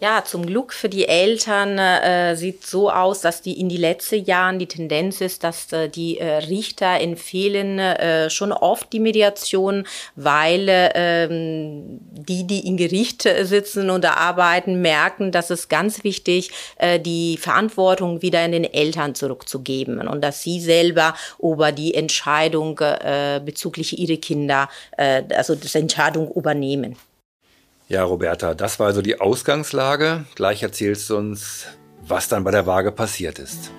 Ja, 0.00 0.22
zum 0.24 0.46
Glück 0.46 0.72
für 0.72 0.88
die 0.88 1.08
Eltern 1.08 1.76
äh, 1.76 2.36
sieht 2.36 2.64
so 2.64 2.88
aus, 2.88 3.20
dass 3.20 3.42
die 3.42 3.58
in 3.58 3.68
die 3.68 3.76
letzten 3.76 4.24
Jahren 4.24 4.60
die 4.60 4.68
Tendenz 4.68 5.20
ist, 5.20 5.42
dass 5.42 5.72
äh, 5.72 5.88
die 5.88 6.20
äh, 6.20 6.36
Richter 6.36 7.00
empfehlen 7.00 7.80
äh, 7.80 8.30
schon 8.30 8.52
oft 8.52 8.92
die 8.92 9.00
Mediation, 9.00 9.88
weil 10.14 10.68
äh, 10.68 11.26
die, 11.28 12.46
die 12.46 12.64
in 12.68 12.76
Gericht 12.76 13.22
sitzen 13.22 13.90
und 13.90 14.04
arbeiten, 14.04 14.80
merken, 14.80 15.32
dass 15.32 15.50
es 15.50 15.68
ganz 15.68 16.04
wichtig, 16.04 16.52
äh, 16.76 17.00
die 17.00 17.36
Verantwortung 17.36 18.22
wieder 18.22 18.44
in 18.44 18.52
den 18.52 18.72
Eltern 18.72 19.16
zurückzugeben 19.16 20.06
und 20.06 20.22
dass 20.22 20.44
sie 20.44 20.60
selber 20.60 21.14
über 21.40 21.72
die 21.72 21.94
Entscheidung 21.94 22.78
äh, 22.78 23.40
bezüglich 23.44 23.98
ihrer 23.98 24.20
Kinder, 24.20 24.68
äh, 24.96 25.24
also 25.34 25.56
das 25.56 25.74
Entscheidung 25.74 26.30
übernehmen. 26.30 26.94
Ja, 27.88 28.04
Roberta, 28.04 28.54
das 28.54 28.78
war 28.78 28.88
also 28.88 29.00
die 29.00 29.18
Ausgangslage. 29.18 30.26
Gleich 30.34 30.62
erzählst 30.62 31.08
du 31.08 31.16
uns, 31.16 31.66
was 32.02 32.28
dann 32.28 32.44
bei 32.44 32.50
der 32.50 32.66
Waage 32.66 32.92
passiert 32.92 33.38
ist. 33.38 33.70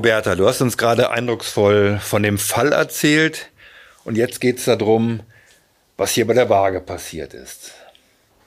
Roberta, 0.00 0.34
du 0.34 0.48
hast 0.48 0.62
uns 0.62 0.78
gerade 0.78 1.10
eindrucksvoll 1.10 1.98
von 2.02 2.22
dem 2.22 2.38
Fall 2.38 2.72
erzählt 2.72 3.50
und 4.02 4.16
jetzt 4.16 4.40
geht 4.40 4.56
es 4.56 4.64
darum, 4.64 5.20
was 5.98 6.12
hier 6.12 6.26
bei 6.26 6.32
der 6.32 6.48
Waage 6.48 6.80
passiert 6.80 7.34
ist. 7.34 7.72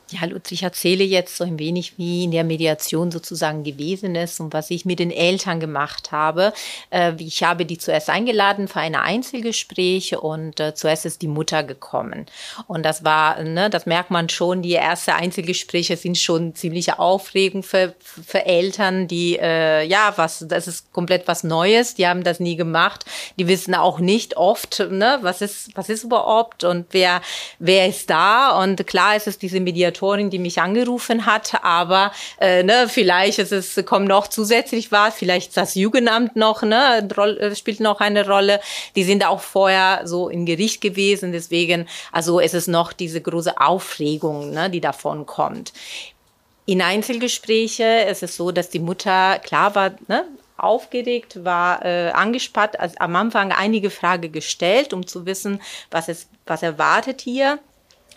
Ja, 0.09 0.25
Lutz, 0.25 0.51
ich 0.51 0.63
erzähle 0.63 1.03
jetzt 1.03 1.37
so 1.37 1.45
ein 1.45 1.57
wenig, 1.57 1.97
wie 1.97 2.25
in 2.25 2.31
der 2.31 2.43
Mediation 2.43 3.09
sozusagen 3.09 3.63
gewesen 3.63 4.15
ist 4.15 4.39
und 4.41 4.53
was 4.53 4.69
ich 4.69 4.85
mit 4.85 4.99
den 4.99 5.11
Eltern 5.11 5.59
gemacht 5.59 6.11
habe. 6.11 6.53
Äh, 6.91 7.13
ich 7.19 7.41
habe 7.41 7.65
die 7.65 7.77
zuerst 7.77 8.09
eingeladen 8.09 8.67
für 8.67 8.81
ein 8.81 8.95
Einzelgespräch 8.95 10.17
und 10.17 10.59
äh, 10.59 10.75
zuerst 10.75 11.05
ist 11.05 11.21
die 11.21 11.27
Mutter 11.27 11.63
gekommen. 11.63 12.25
Und 12.67 12.83
das 12.83 13.03
war, 13.05 13.41
ne, 13.43 13.69
das 13.69 13.85
merkt 13.85 14.11
man 14.11 14.27
schon, 14.29 14.61
die 14.61 14.75
ersten 14.75 15.11
Einzelgespräche 15.11 15.95
sind 15.95 16.17
schon 16.17 16.53
ziemliche 16.53 16.99
Aufregung 16.99 17.63
für, 17.63 17.95
für 17.99 18.45
Eltern, 18.45 19.07
die, 19.07 19.39
äh, 19.39 19.83
ja, 19.85 20.13
was, 20.17 20.45
das 20.47 20.67
ist 20.67 20.91
komplett 20.91 21.27
was 21.27 21.43
Neues, 21.43 21.95
die 21.95 22.07
haben 22.07 22.23
das 22.23 22.39
nie 22.39 22.57
gemacht. 22.57 23.05
Die 23.39 23.47
wissen 23.47 23.73
auch 23.73 23.99
nicht 23.99 24.37
oft, 24.37 24.79
ne, 24.91 25.19
was 25.21 25.41
ist, 25.41 25.75
was 25.75 25.89
ist 25.89 26.03
überhaupt 26.03 26.65
und 26.65 26.87
wer, 26.91 27.21
wer 27.57 27.87
ist 27.87 28.09
da. 28.09 28.61
Und 28.61 28.85
klar 28.85 29.15
ist 29.15 29.27
es 29.27 29.39
diese 29.39 29.61
Mediatoren 29.61 30.02
Autorin, 30.03 30.29
die 30.29 30.39
mich 30.39 30.59
angerufen 30.59 31.25
hat, 31.25 31.63
aber 31.63 32.11
äh, 32.39 32.61
ne, 32.61 32.87
vielleicht 32.89 33.39
ist 33.39 33.53
es 33.53 33.85
kommt 33.85 34.07
noch 34.07 34.27
zusätzlich 34.27 34.91
was, 34.91 35.15
vielleicht 35.15 35.55
das 35.55 35.75
Jugendamt 35.75 36.35
noch, 36.35 36.61
ne, 36.61 37.07
äh, 37.39 37.55
spielt 37.55 37.79
noch 37.79 38.01
eine 38.01 38.27
Rolle. 38.27 38.59
Die 38.97 39.05
sind 39.05 39.25
auch 39.25 39.39
vorher 39.39 40.01
so 40.03 40.27
im 40.27 40.45
Gericht 40.45 40.81
gewesen, 40.81 41.31
deswegen, 41.31 41.87
also 42.11 42.41
es 42.41 42.53
ist 42.53 42.67
noch 42.67 42.91
diese 42.91 43.21
große 43.21 43.57
Aufregung, 43.59 44.51
ne, 44.51 44.69
die 44.69 44.81
davon 44.81 45.25
kommt. 45.25 45.71
In 46.65 46.81
Einzelgespräche 46.81 48.05
ist 48.09 48.23
es 48.23 48.35
so, 48.35 48.51
dass 48.51 48.69
die 48.69 48.79
Mutter 48.79 49.39
klar 49.39 49.73
war, 49.75 49.91
ne, 50.07 50.25
aufgeregt, 50.57 51.43
war 51.45 51.83
äh, 51.85 52.11
angespannt, 52.11 52.79
also 52.79 52.95
am 52.99 53.15
Anfang 53.15 53.53
einige 53.53 53.89
Fragen 53.89 54.31
gestellt, 54.31 54.93
um 54.93 55.07
zu 55.07 55.25
wissen, 55.25 55.61
was 55.91 56.09
es, 56.09 56.27
was 56.45 56.61
erwartet 56.61 57.21
hier 57.21 57.59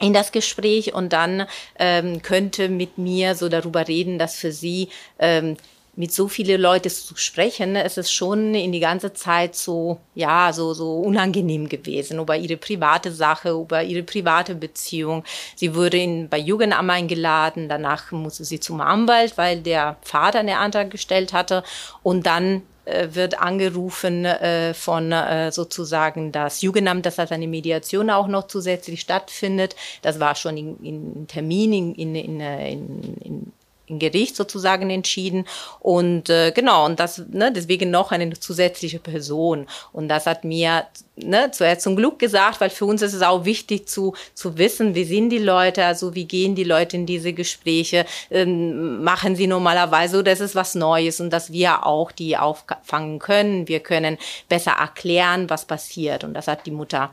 in 0.00 0.12
das 0.12 0.32
Gespräch 0.32 0.94
und 0.94 1.12
dann 1.12 1.46
ähm, 1.78 2.22
könnte 2.22 2.68
mit 2.68 2.98
mir 2.98 3.34
so 3.34 3.48
darüber 3.48 3.88
reden, 3.88 4.18
dass 4.18 4.36
für 4.36 4.52
sie 4.52 4.88
ähm, 5.18 5.56
mit 5.96 6.12
so 6.12 6.28
viele 6.28 6.58
Leute 6.58 6.90
zu 6.90 7.16
sprechen, 7.16 7.74
es 7.74 7.96
ist 7.96 8.12
schon 8.12 8.54
in 8.54 8.70
die 8.70 8.80
ganze 8.80 9.14
Zeit 9.14 9.56
so, 9.56 9.98
ja, 10.14 10.52
so, 10.52 10.74
so 10.74 10.98
unangenehm 10.98 11.68
gewesen 11.70 12.20
über 12.20 12.36
ihre 12.36 12.58
private 12.58 13.10
Sache, 13.10 13.50
über 13.52 13.82
ihre 13.82 14.02
private 14.02 14.54
Beziehung. 14.54 15.24
Sie 15.54 15.74
wurde 15.74 15.96
in, 15.96 16.28
bei 16.28 16.38
Jugendamt 16.38 16.90
eingeladen, 16.90 17.70
danach 17.70 18.12
musste 18.12 18.44
sie 18.44 18.60
zum 18.60 18.82
Anwalt, 18.82 19.38
weil 19.38 19.62
der 19.62 19.96
Vater 20.02 20.40
einen 20.40 20.56
Antrag 20.56 20.90
gestellt 20.90 21.32
hatte 21.32 21.64
und 22.02 22.26
dann 22.26 22.62
wird 22.86 23.38
angerufen 23.40 24.24
äh, 24.24 24.74
von 24.74 25.12
äh, 25.12 25.50
sozusagen 25.52 26.32
das 26.32 26.62
Jugendamt, 26.62 27.04
dass 27.06 27.16
das 27.16 27.32
eine 27.32 27.48
Mediation 27.48 28.10
auch 28.10 28.28
noch 28.28 28.46
zusätzlich 28.46 29.00
stattfindet. 29.00 29.76
Das 30.02 30.20
war 30.20 30.34
schon 30.34 30.56
in, 30.56 30.76
in 30.84 31.26
Termin 31.26 31.72
in, 31.72 31.94
in, 31.94 32.14
in, 32.14 32.40
in 32.40 33.16
in 33.26 33.52
Gericht 33.88 34.36
sozusagen 34.36 34.90
entschieden. 34.90 35.46
Und 35.80 36.28
äh, 36.28 36.52
genau, 36.52 36.86
und 36.86 36.98
das, 36.98 37.22
ne, 37.30 37.52
deswegen 37.52 37.90
noch 37.90 38.12
eine 38.12 38.32
zusätzliche 38.32 38.98
Person. 38.98 39.66
Und 39.92 40.08
das 40.08 40.26
hat 40.26 40.44
mir 40.44 40.86
ne, 41.16 41.50
zuerst 41.52 41.82
zum 41.82 41.96
Glück 41.96 42.18
gesagt, 42.18 42.60
weil 42.60 42.70
für 42.70 42.86
uns 42.86 43.02
ist 43.02 43.14
es 43.14 43.22
auch 43.22 43.44
wichtig 43.44 43.88
zu, 43.88 44.14
zu 44.34 44.58
wissen, 44.58 44.94
wie 44.94 45.04
sind 45.04 45.30
die 45.30 45.38
Leute, 45.38 45.84
also 45.84 46.14
wie 46.14 46.24
gehen 46.24 46.54
die 46.54 46.64
Leute 46.64 46.96
in 46.96 47.06
diese 47.06 47.32
Gespräche, 47.32 48.06
ähm, 48.30 49.02
machen 49.02 49.36
sie 49.36 49.46
normalerweise, 49.46 50.18
oder 50.18 50.32
ist 50.32 50.40
es 50.40 50.54
was 50.54 50.74
Neues 50.74 51.20
und 51.20 51.30
dass 51.30 51.52
wir 51.52 51.86
auch 51.86 52.12
die 52.12 52.36
auffangen 52.36 53.18
können. 53.18 53.68
Wir 53.68 53.80
können 53.80 54.18
besser 54.48 54.72
erklären, 54.72 55.48
was 55.48 55.64
passiert. 55.64 56.24
Und 56.24 56.34
das 56.34 56.48
hat 56.48 56.66
die 56.66 56.70
Mutter, 56.70 57.10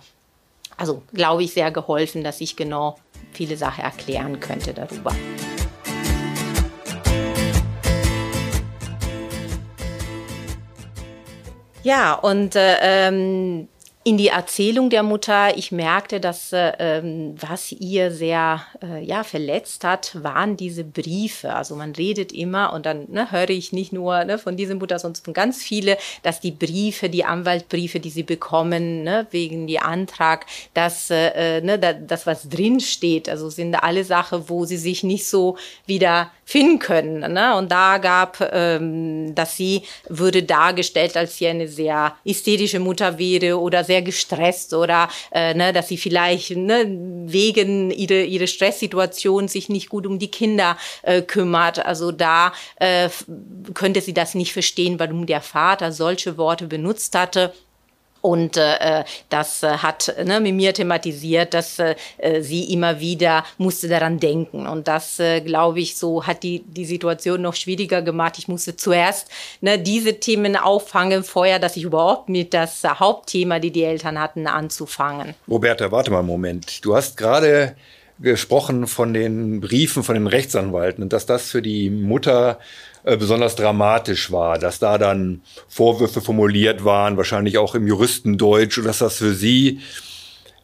also 0.78 1.04
glaube 1.14 1.44
ich, 1.44 1.54
sehr 1.54 1.72
geholfen, 1.72 2.24
dass 2.24 2.42
ich 2.42 2.56
genau 2.56 2.98
viele 3.32 3.58
Sachen 3.58 3.84
erklären 3.84 4.40
könnte 4.40 4.74
darüber. 4.74 5.14
Ja, 11.84 12.14
und 12.14 12.56
äh, 12.56 12.78
ähm, 12.82 13.68
in 14.06 14.18
die 14.18 14.28
Erzählung 14.28 14.90
der 14.90 15.02
Mutter, 15.02 15.58
ich 15.58 15.72
merkte, 15.72 16.20
dass 16.20 16.52
äh, 16.52 16.74
ähm, 16.80 17.36
was 17.40 17.72
ihr 17.72 18.12
sehr 18.12 18.62
äh, 18.82 19.02
ja 19.02 19.24
verletzt 19.24 19.86
hat, 19.86 20.22
waren 20.22 20.58
diese 20.58 20.84
Briefe. 20.84 21.54
Also 21.54 21.76
man 21.78 21.94
redet 21.94 22.34
immer 22.34 22.74
und 22.74 22.86
dann 22.86 23.06
ne, 23.10 23.32
höre 23.32 23.50
ich 23.50 23.72
nicht 23.72 23.94
nur 23.94 24.26
ne, 24.26 24.38
von 24.38 24.58
dieser 24.58 24.76
Mutter, 24.76 25.00
sondern 25.00 25.24
von 25.24 25.34
ganz 25.34 25.64
viele, 25.64 25.98
dass 26.22 26.42
die 26.42 26.52
Briefe, 26.52 27.08
die 27.08 27.24
Anwaltbriefe, 27.24 28.02
die 28.02 28.10
sie 28.10 28.24
bekommen 28.24 29.04
ne, 29.04 29.26
wegen 29.32 29.68
die 29.68 29.80
Antrag, 29.80 30.48
dass 30.74 31.10
äh, 31.10 31.62
ne, 31.62 31.80
das 31.80 32.28
was 32.28 32.50
drin 32.50 32.82
steht, 32.82 33.30
also 33.30 33.50
sind 33.50 33.76
alle 33.76 34.04
Sachen, 34.04 34.50
wo 34.50 34.66
sie 34.66 34.78
sich 34.78 35.04
nicht 35.04 35.28
so 35.28 35.58
wieder 35.86 36.30
finden 36.46 36.80
können. 36.80 37.34
Ne? 37.34 37.56
Und 37.56 37.72
da 37.72 37.98
gab, 37.98 38.42
ähm, 38.52 39.34
dass 39.34 39.56
sie 39.56 39.84
würde 40.10 40.44
dargestellt, 40.44 41.16
als 41.16 41.38
sie 41.38 41.48
eine 41.48 41.68
sehr 41.68 42.16
ästhetische 42.26 42.80
Mutter 42.80 43.18
wäre 43.18 43.60
oder 43.60 43.84
sehr 43.84 43.93
gestresst 44.02 44.74
oder 44.74 45.10
äh, 45.32 45.54
ne, 45.54 45.74
dass 45.74 45.88
sie 45.88 45.98
vielleicht 45.98 46.52
ne, 46.52 46.86
wegen 47.26 47.92
ihrer 47.92 48.24
ihre 48.24 48.48
Stresssituation 48.48 49.48
sich 49.48 49.70
nicht 49.70 49.90
gut 49.90 50.06
um 50.06 50.20
die 50.20 50.32
Kinder 50.32 50.78
äh, 51.04 51.22
kümmert. 51.22 51.86
Also 51.86 52.12
da 52.12 52.54
äh, 52.78 53.10
könnte 53.74 54.02
sie 54.02 54.14
das 54.14 54.36
nicht 54.36 54.54
verstehen, 54.54 55.00
warum 55.00 55.26
der 55.26 55.42
Vater 55.42 55.92
solche 55.92 56.38
Worte 56.38 56.68
benutzt 56.68 57.16
hatte. 57.16 57.54
Und 58.26 58.56
äh, 58.56 59.04
das 59.28 59.64
äh, 59.64 59.68
hat 59.68 60.16
ne, 60.24 60.40
mit 60.40 60.56
mir 60.56 60.74
thematisiert, 60.74 61.54
dass 61.54 61.78
äh, 61.78 61.96
sie 62.40 62.72
immer 62.72 63.02
wieder 63.02 63.44
musste 63.58 63.90
daran 63.90 64.18
denken. 64.18 64.66
Und 64.66 64.88
das, 64.88 65.20
äh, 65.20 65.42
glaube 65.42 65.82
ich, 65.82 65.98
so 65.98 66.26
hat 66.26 66.42
die, 66.42 66.64
die 66.66 66.86
Situation 66.86 67.42
noch 67.42 67.54
schwieriger 67.54 68.02
gemacht. 68.02 68.36
Ich 68.38 68.48
musste 68.48 68.78
zuerst 68.78 69.28
ne, 69.60 69.78
diese 69.78 70.22
Themen 70.22 70.56
auffangen, 70.56 71.26
vorher, 71.26 71.60
dass 71.60 71.76
ich 71.76 71.84
überhaupt 71.84 72.30
mit 72.30 72.54
das 72.54 72.82
Hauptthema, 72.86 73.60
die 73.60 73.72
die 73.72 73.84
Eltern 73.84 74.18
hatten, 74.18 74.48
anzufangen. 74.48 75.36
Roberta, 75.50 75.92
warte 75.92 76.10
mal 76.10 76.20
einen 76.20 76.28
Moment. 76.28 76.86
Du 76.86 76.96
hast 76.96 77.18
gerade 77.18 77.76
gesprochen 78.20 78.88
von 78.88 79.14
den 79.14 79.60
Briefen 79.60 80.02
von 80.02 80.16
den 80.16 80.28
Rechtsanwalten 80.28 81.04
und 81.04 81.12
dass 81.12 81.26
das 81.26 81.52
für 81.52 81.62
die 81.62 81.90
Mutter 81.90 82.58
äh, 83.04 83.18
besonders 83.18 83.56
dramatisch 83.56 84.32
war, 84.32 84.58
dass 84.58 84.80
da 84.80 84.98
dann 84.98 85.42
Vorwürfe 85.68 86.22
formuliert 86.22 86.86
waren, 86.86 87.18
wahrscheinlich 87.18 87.58
auch 87.58 87.76
im 87.76 87.88
Juristendeutsch, 87.88 88.78
und 88.78 88.86
dass 88.86 89.00
das 89.00 89.18
für 89.18 89.34
sie 89.34 89.82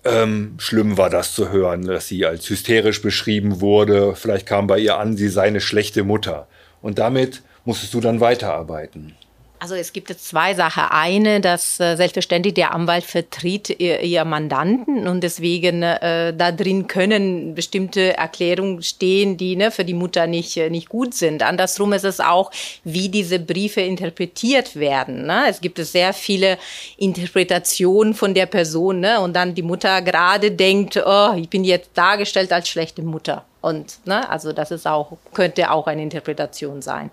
ähm, 0.05 0.55
schlimm 0.57 0.97
war, 0.97 1.09
das 1.09 1.33
zu 1.33 1.51
hören, 1.51 1.83
dass 1.83 2.07
sie 2.07 2.25
als 2.25 2.49
hysterisch 2.49 3.01
beschrieben 3.01 3.61
wurde. 3.61 4.15
Vielleicht 4.15 4.45
kam 4.45 4.67
bei 4.67 4.79
ihr 4.79 4.97
an, 4.97 5.17
sie 5.17 5.27
sei 5.27 5.47
eine 5.47 5.61
schlechte 5.61 6.03
Mutter. 6.03 6.47
Und 6.81 6.99
damit 6.99 7.41
musstest 7.65 7.93
du 7.93 7.99
dann 7.99 8.21
weiterarbeiten. 8.21 9.15
Also 9.61 9.75
es 9.75 9.91
gibt 9.91 10.09
jetzt 10.09 10.27
zwei 10.27 10.53
Sachen. 10.53 10.83
Eine, 10.89 11.41
dass 11.41 11.79
äh, 11.81 11.97
selbstverständlich 11.97 12.53
der 12.53 12.73
Anwalt 12.73 13.03
vertritt 13.03 13.69
ihr, 13.69 13.99
ihr 13.99 14.23
Mandanten 14.23 15.05
und 15.05 15.21
deswegen 15.21 15.83
äh, 15.83 16.33
da 16.33 16.51
drin 16.53 16.87
können 16.87 17.55
bestimmte 17.55 18.15
Erklärungen 18.15 18.81
stehen, 18.81 19.35
die 19.35 19.57
ne, 19.57 19.69
für 19.71 19.83
die 19.83 19.93
Mutter 19.93 20.27
nicht, 20.27 20.55
äh, 20.55 20.69
nicht 20.69 20.87
gut 20.87 21.13
sind. 21.13 21.43
Andersrum 21.43 21.91
ist 21.91 22.05
es 22.05 22.21
auch, 22.21 22.51
wie 22.85 23.09
diese 23.09 23.37
Briefe 23.37 23.81
interpretiert 23.81 24.77
werden. 24.77 25.25
Ne? 25.25 25.45
Es 25.49 25.59
gibt 25.59 25.77
sehr 25.77 26.13
viele 26.13 26.57
Interpretationen 26.97 28.13
von 28.13 28.33
der 28.33 28.45
Person 28.45 29.01
ne? 29.01 29.19
und 29.19 29.33
dann 29.33 29.55
die 29.55 29.61
Mutter 29.61 30.01
gerade 30.01 30.51
denkt, 30.51 30.95
oh, 31.05 31.33
ich 31.35 31.49
bin 31.49 31.65
jetzt 31.65 31.89
dargestellt 31.95 32.53
als 32.53 32.69
schlechte 32.69 33.01
Mutter. 33.01 33.43
Und 33.59 33.99
ne, 34.05 34.29
also 34.29 34.53
das 34.53 34.71
ist 34.71 34.87
auch, 34.87 35.17
könnte 35.33 35.69
auch 35.69 35.87
eine 35.87 36.01
Interpretation 36.01 36.81
sein. 36.81 37.11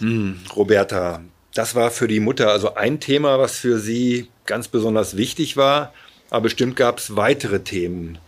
Hm, 0.00 0.40
Roberta, 0.56 1.20
das 1.54 1.74
war 1.74 1.90
für 1.90 2.08
die 2.08 2.20
Mutter 2.20 2.50
also 2.50 2.74
ein 2.74 3.00
Thema, 3.00 3.38
was 3.38 3.56
für 3.58 3.78
sie 3.78 4.28
ganz 4.46 4.68
besonders 4.68 5.16
wichtig 5.16 5.56
war. 5.56 5.92
Aber 6.30 6.42
bestimmt 6.42 6.76
gab 6.76 6.98
es 6.98 7.16
weitere 7.16 7.60
Themen, 7.60 8.18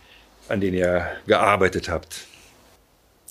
an 0.47 0.61
denen 0.61 0.77
ihr 0.77 1.07
gearbeitet 1.27 1.89
habt 1.89 2.27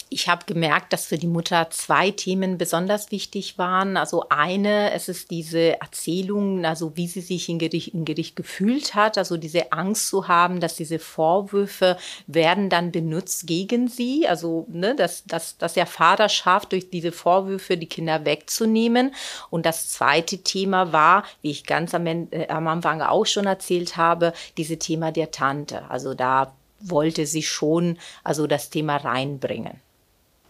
ich 0.09 0.29
habe 0.29 0.47
gemerkt, 0.47 0.93
dass 0.93 1.07
für 1.07 1.19
die 1.19 1.27
Mutter 1.27 1.69
zwei 1.71 2.13
Themen 2.13 2.59
besonders 2.59 3.11
wichtig 3.11 3.59
waren. 3.59 3.97
Also 3.97 4.29
eine, 4.29 4.93
es 4.93 5.09
ist 5.09 5.33
diese 5.33 5.81
Erzählung, 5.81 6.65
also 6.65 6.97
wie 6.97 7.09
sie 7.09 7.21
sich 7.21 7.49
im 7.49 7.59
Gericht, 7.59 7.93
im 7.93 8.05
Gericht 8.05 8.37
gefühlt 8.37 8.95
hat, 8.95 9.19
also 9.19 9.37
diese 9.37 9.73
Angst 9.73 10.09
zu 10.09 10.29
haben, 10.29 10.61
dass 10.61 10.77
diese 10.77 11.01
Vorwürfe 11.01 11.97
werden 12.29 12.71
dann 12.71 12.93
benutzt 12.93 13.49
gegen 13.49 13.89
sie. 13.89 14.29
Also, 14.29 14.67
ne, 14.69 14.95
dass, 14.95 15.25
dass, 15.25 15.59
dass 15.59 15.75
der 15.75 15.87
Vater 15.87 16.29
schafft, 16.29 16.71
durch 16.73 16.89
diese 16.89 17.11
Vorwürfe 17.11 17.77
die 17.77 17.89
Kinder 17.89 18.25
wegzunehmen. 18.25 19.13
Und 19.51 19.67
das 19.67 19.89
zweite 19.89 20.39
Thema 20.39 20.93
war, 20.93 21.25
wie 21.43 21.51
ich 21.51 21.65
ganz 21.65 21.95
am, 21.95 22.07
äh, 22.07 22.47
am 22.49 22.69
Anfang 22.69 23.03
auch 23.03 23.27
schon 23.27 23.47
erzählt 23.47 23.97
habe, 23.97 24.33
diese 24.57 24.79
Thema 24.79 25.11
der 25.11 25.33
Tante. 25.33 25.91
Also 25.91 26.15
da 26.15 26.55
wollte 26.81 27.27
sie 27.27 27.43
schon 27.43 27.99
also 28.23 28.47
das 28.47 28.71
Thema 28.71 28.97
reinbringen. 28.97 29.81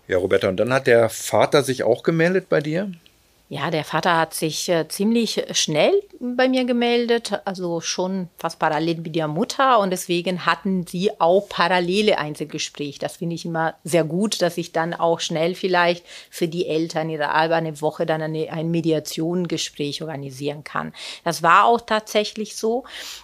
Ja, 0.09 0.19
Roberta, 0.19 0.49
und 0.49 0.57
dann 0.59 0.73
hat 0.73 0.87
der 0.87 1.09
Vater 1.09 1.63
sich 1.63 1.83
auch 1.83 2.03
gemeldet 2.03 2.49
bei 2.49 2.61
dir? 2.61 2.93
Ja, 3.49 3.71
der 3.71 3.85
Vater 3.85 4.17
hat 4.17 4.35
sich 4.35 4.69
äh, 4.69 4.89
ziemlich 4.89 5.45
schnell 5.53 5.93
bei 6.19 6.49
mir 6.49 6.65
gemeldet, 6.65 7.41
also 7.45 7.81
schon 7.81 8.29
fast 8.39 8.59
parallel 8.59 8.97
mit 8.97 9.15
der 9.15 9.29
Mutter 9.29 9.79
und 9.79 9.91
deswegen 9.91 10.47
hatten 10.47 10.85
sie 10.85 11.21
auch 11.21 11.49
parallele 11.49 12.19
Einzelgespräche. 12.19 12.99
Das 12.99 13.19
finde 13.19 13.37
ich 13.37 13.45
immer 13.45 13.75
sehr 13.85 14.03
gut, 14.03 14.43
dass 14.43 14.59
ich 14.59 14.73
dann 14.73 14.95
auch 14.95 15.21
schnell 15.21 15.55
vielleicht 15.55 16.05
für 16.29 16.49
die 16.49 16.67
Eltern 16.67 17.09
in 17.09 17.19
der 17.19 17.37
eine 17.37 17.81
Woche 17.81 18.05
dann 18.05 18.21
eine, 18.21 18.51
ein 18.51 18.73
Mediationgespräch 18.73 20.03
organisieren 20.03 20.65
kann. 20.65 20.93
Das 21.23 21.45
war 21.45 21.67
auch 21.67 21.81
tatsächlich 21.81 22.57
so 22.57 22.83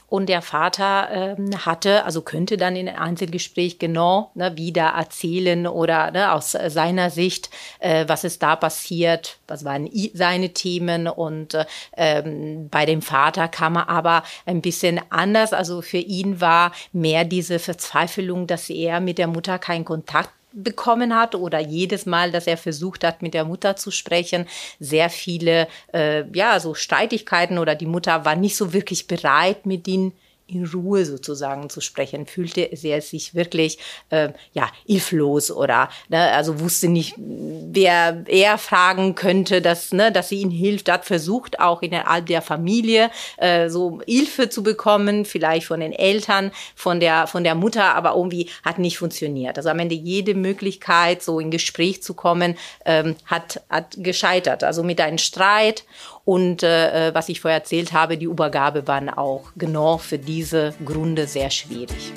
und 0.09 0.29
der 0.29 0.43
Vater 0.43 1.09
ähm, 1.11 1.67
hatte, 1.67 2.05
also 2.05 2.23
könnte 2.23 2.57
dann 2.59 2.77
in 2.77 2.89
einem 2.89 3.03
Einzelgespräch 3.03 3.79
genau 3.81 4.31
ne, 4.35 4.57
wieder 4.57 4.89
erzählen 4.89 5.67
oder 5.67 6.11
ne, 6.13 6.33
aus 6.33 6.53
seiner 6.53 7.11
Sicht, 7.11 7.51
äh, 7.81 8.05
was 8.07 8.23
ist 8.23 8.43
da 8.43 8.55
passiert, 8.55 9.39
was 9.49 9.65
waren 9.65 9.87
seine 10.13 10.51
Themen. 10.51 11.09
Und 11.09 11.55
äh, 11.55 11.65
ähm, 11.97 12.69
bei 12.71 12.87
dem 12.87 13.03
Vater 13.03 13.49
kam 13.49 13.77
er 13.77 13.89
aber 13.89 14.23
ein 14.47 14.61
bisschen 14.61 15.01
anders. 15.11 15.53
Also 15.53 15.83
für 15.83 15.99
ihn 15.99 16.41
war 16.41 16.73
mehr 16.93 17.25
diese 17.25 17.59
Verzweiflung, 17.59 18.47
dass 18.47 18.71
er 18.71 19.01
mit 19.01 19.19
der 19.19 19.27
Mutter 19.27 19.59
keinen 19.59 19.85
Kontakt 19.85 20.31
bekommen 20.53 21.15
hat 21.15 21.35
oder 21.35 21.61
jedes 21.61 22.07
Mal, 22.07 22.31
dass 22.31 22.47
er 22.47 22.57
versucht 22.57 23.05
hat, 23.05 23.23
mit 23.23 23.35
der 23.35 23.45
Mutter 23.45 23.77
zu 23.77 23.91
sprechen, 23.91 24.47
sehr 24.79 25.11
viele, 25.11 25.67
äh, 25.93 26.25
ja, 26.37 26.61
so 26.61 26.75
Streitigkeiten 26.75 27.59
oder 27.59 27.75
die 27.75 27.87
Mutter 27.87 28.25
war 28.25 28.37
nicht 28.37 28.57
so 28.57 28.73
wirklich 28.73 29.07
bereit, 29.07 29.67
mit 29.67 29.89
ihnen 29.89 30.13
in 30.47 30.67
Ruhe 30.67 31.05
sozusagen 31.05 31.71
zu 31.71 31.81
sprechen, 31.81 32.27
fühlte 32.27 32.61
er 32.61 33.01
sich 33.01 33.35
wirklich 33.35 33.79
äh, 34.11 34.31
ja 34.53 34.71
hilflos 34.87 35.51
oder 35.51 35.89
ne, 36.09 36.31
also 36.33 36.61
wusste 36.61 36.89
nicht, 36.89 37.15
wer 37.17 38.25
er 38.27 38.59
fragen 38.59 39.15
könnte, 39.15 39.63
dass 39.63 39.93
ne, 39.93 40.13
dass 40.13 40.29
sie 40.29 40.41
ihm 40.41 40.51
hilft. 40.51 40.91
Hat 40.91 41.05
versucht 41.05 41.61
auch 41.61 41.83
innerhalb 41.83 42.27
der 42.27 42.43
Familie 42.43 43.11
äh, 43.39 43.69
so 43.69 44.01
Hilfe 44.07 44.49
zu 44.49 44.63
bekommen, 44.63 45.25
vielleicht 45.25 45.67
von 45.67 45.81
den 45.81 45.93
Eltern, 45.93 46.53
von 46.75 47.01
der 47.01 47.27
von 47.27 47.45
der 47.45 47.55
Mutter, 47.55 47.95
aber 47.95 48.15
irgendwie 48.15 48.51
hat 48.65 48.79
nicht 48.79 48.99
funktioniert. 48.99 49.57
Also 49.57 49.71
am 49.71 49.79
Ende 49.79 49.95
jede 49.95 50.35
Möglichkeit, 50.35 51.23
so 51.23 51.41
in 51.41 51.51
Gespräch 51.51 52.03
zu 52.03 52.15
kommen, 52.15 52.57
ähm, 52.85 53.17
hat 53.27 53.63
hat 53.69 53.97
gescheitert. 53.97 54.65
Also 54.65 54.83
mit 54.83 55.01
einem 55.01 55.19
Streit 55.19 55.85
und 56.25 56.63
äh, 56.63 57.09
äh, 57.09 57.15
was 57.15 57.29
ich 57.29 57.41
vorher 57.41 57.59
erzählt 57.59 57.93
habe, 57.93 58.17
die 58.17 58.27
Übergabe 58.27 58.87
waren 58.87 59.09
auch 59.09 59.53
genau 59.57 59.99
für 59.99 60.19
diese 60.19 60.75
Gründe 60.85 61.27
sehr 61.27 61.51
schwierig. 61.51 62.13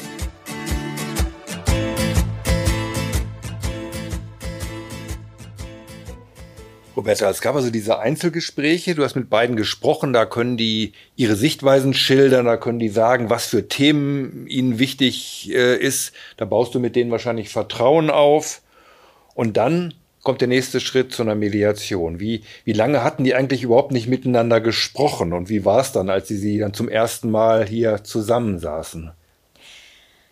Roberta, 6.96 7.30
es 7.30 7.42
gab 7.42 7.56
also 7.56 7.72
diese 7.72 8.00
Einzelgespräche, 8.00 8.96
du 8.96 9.04
hast 9.04 9.16
mit 9.16 9.30
beiden 9.30 9.58
gesprochen, 9.58 10.14
da 10.14 10.26
können 10.26 10.56
die 10.56 10.94
ihre 11.18 11.36
Sichtweisen 11.36 11.94
schildern, 11.94 12.46
da 12.46 12.56
können 12.56 12.80
die 12.80 12.88
sagen, 12.90 13.30
was 13.30 13.48
für 13.48 13.68
Themen 13.68 14.48
ihnen 14.48 14.80
wichtig 14.80 15.52
äh, 15.54 15.76
ist. 15.76 16.14
Da 16.38 16.46
baust 16.46 16.74
du 16.74 16.80
mit 16.80 16.96
denen 16.96 17.12
wahrscheinlich 17.12 17.50
Vertrauen 17.50 18.10
auf. 18.10 18.62
Und 19.34 19.58
dann 19.58 19.94
kommt 20.26 20.42
der 20.42 20.50
nächste 20.50 20.82
Schritt 20.82 21.14
zu 21.14 21.22
einer 21.22 21.36
Mediation. 21.36 22.20
Wie, 22.20 22.42
wie 22.66 22.74
lange 22.74 23.04
hatten 23.04 23.24
die 23.24 23.36
eigentlich 23.36 23.64
überhaupt 23.64 23.94
nicht 23.94 24.08
miteinander 24.08 24.60
gesprochen 24.60 25.32
und 25.32 25.48
wie 25.48 25.64
war 25.64 25.80
es 25.80 25.94
dann, 25.94 26.10
als 26.10 26.28
sie, 26.28 26.38
sie 26.38 26.58
dann 26.58 26.74
zum 26.74 26.90
ersten 26.90 27.32
Mal 27.32 27.66
hier 27.66 28.04
zusammensaßen? 28.04 29.12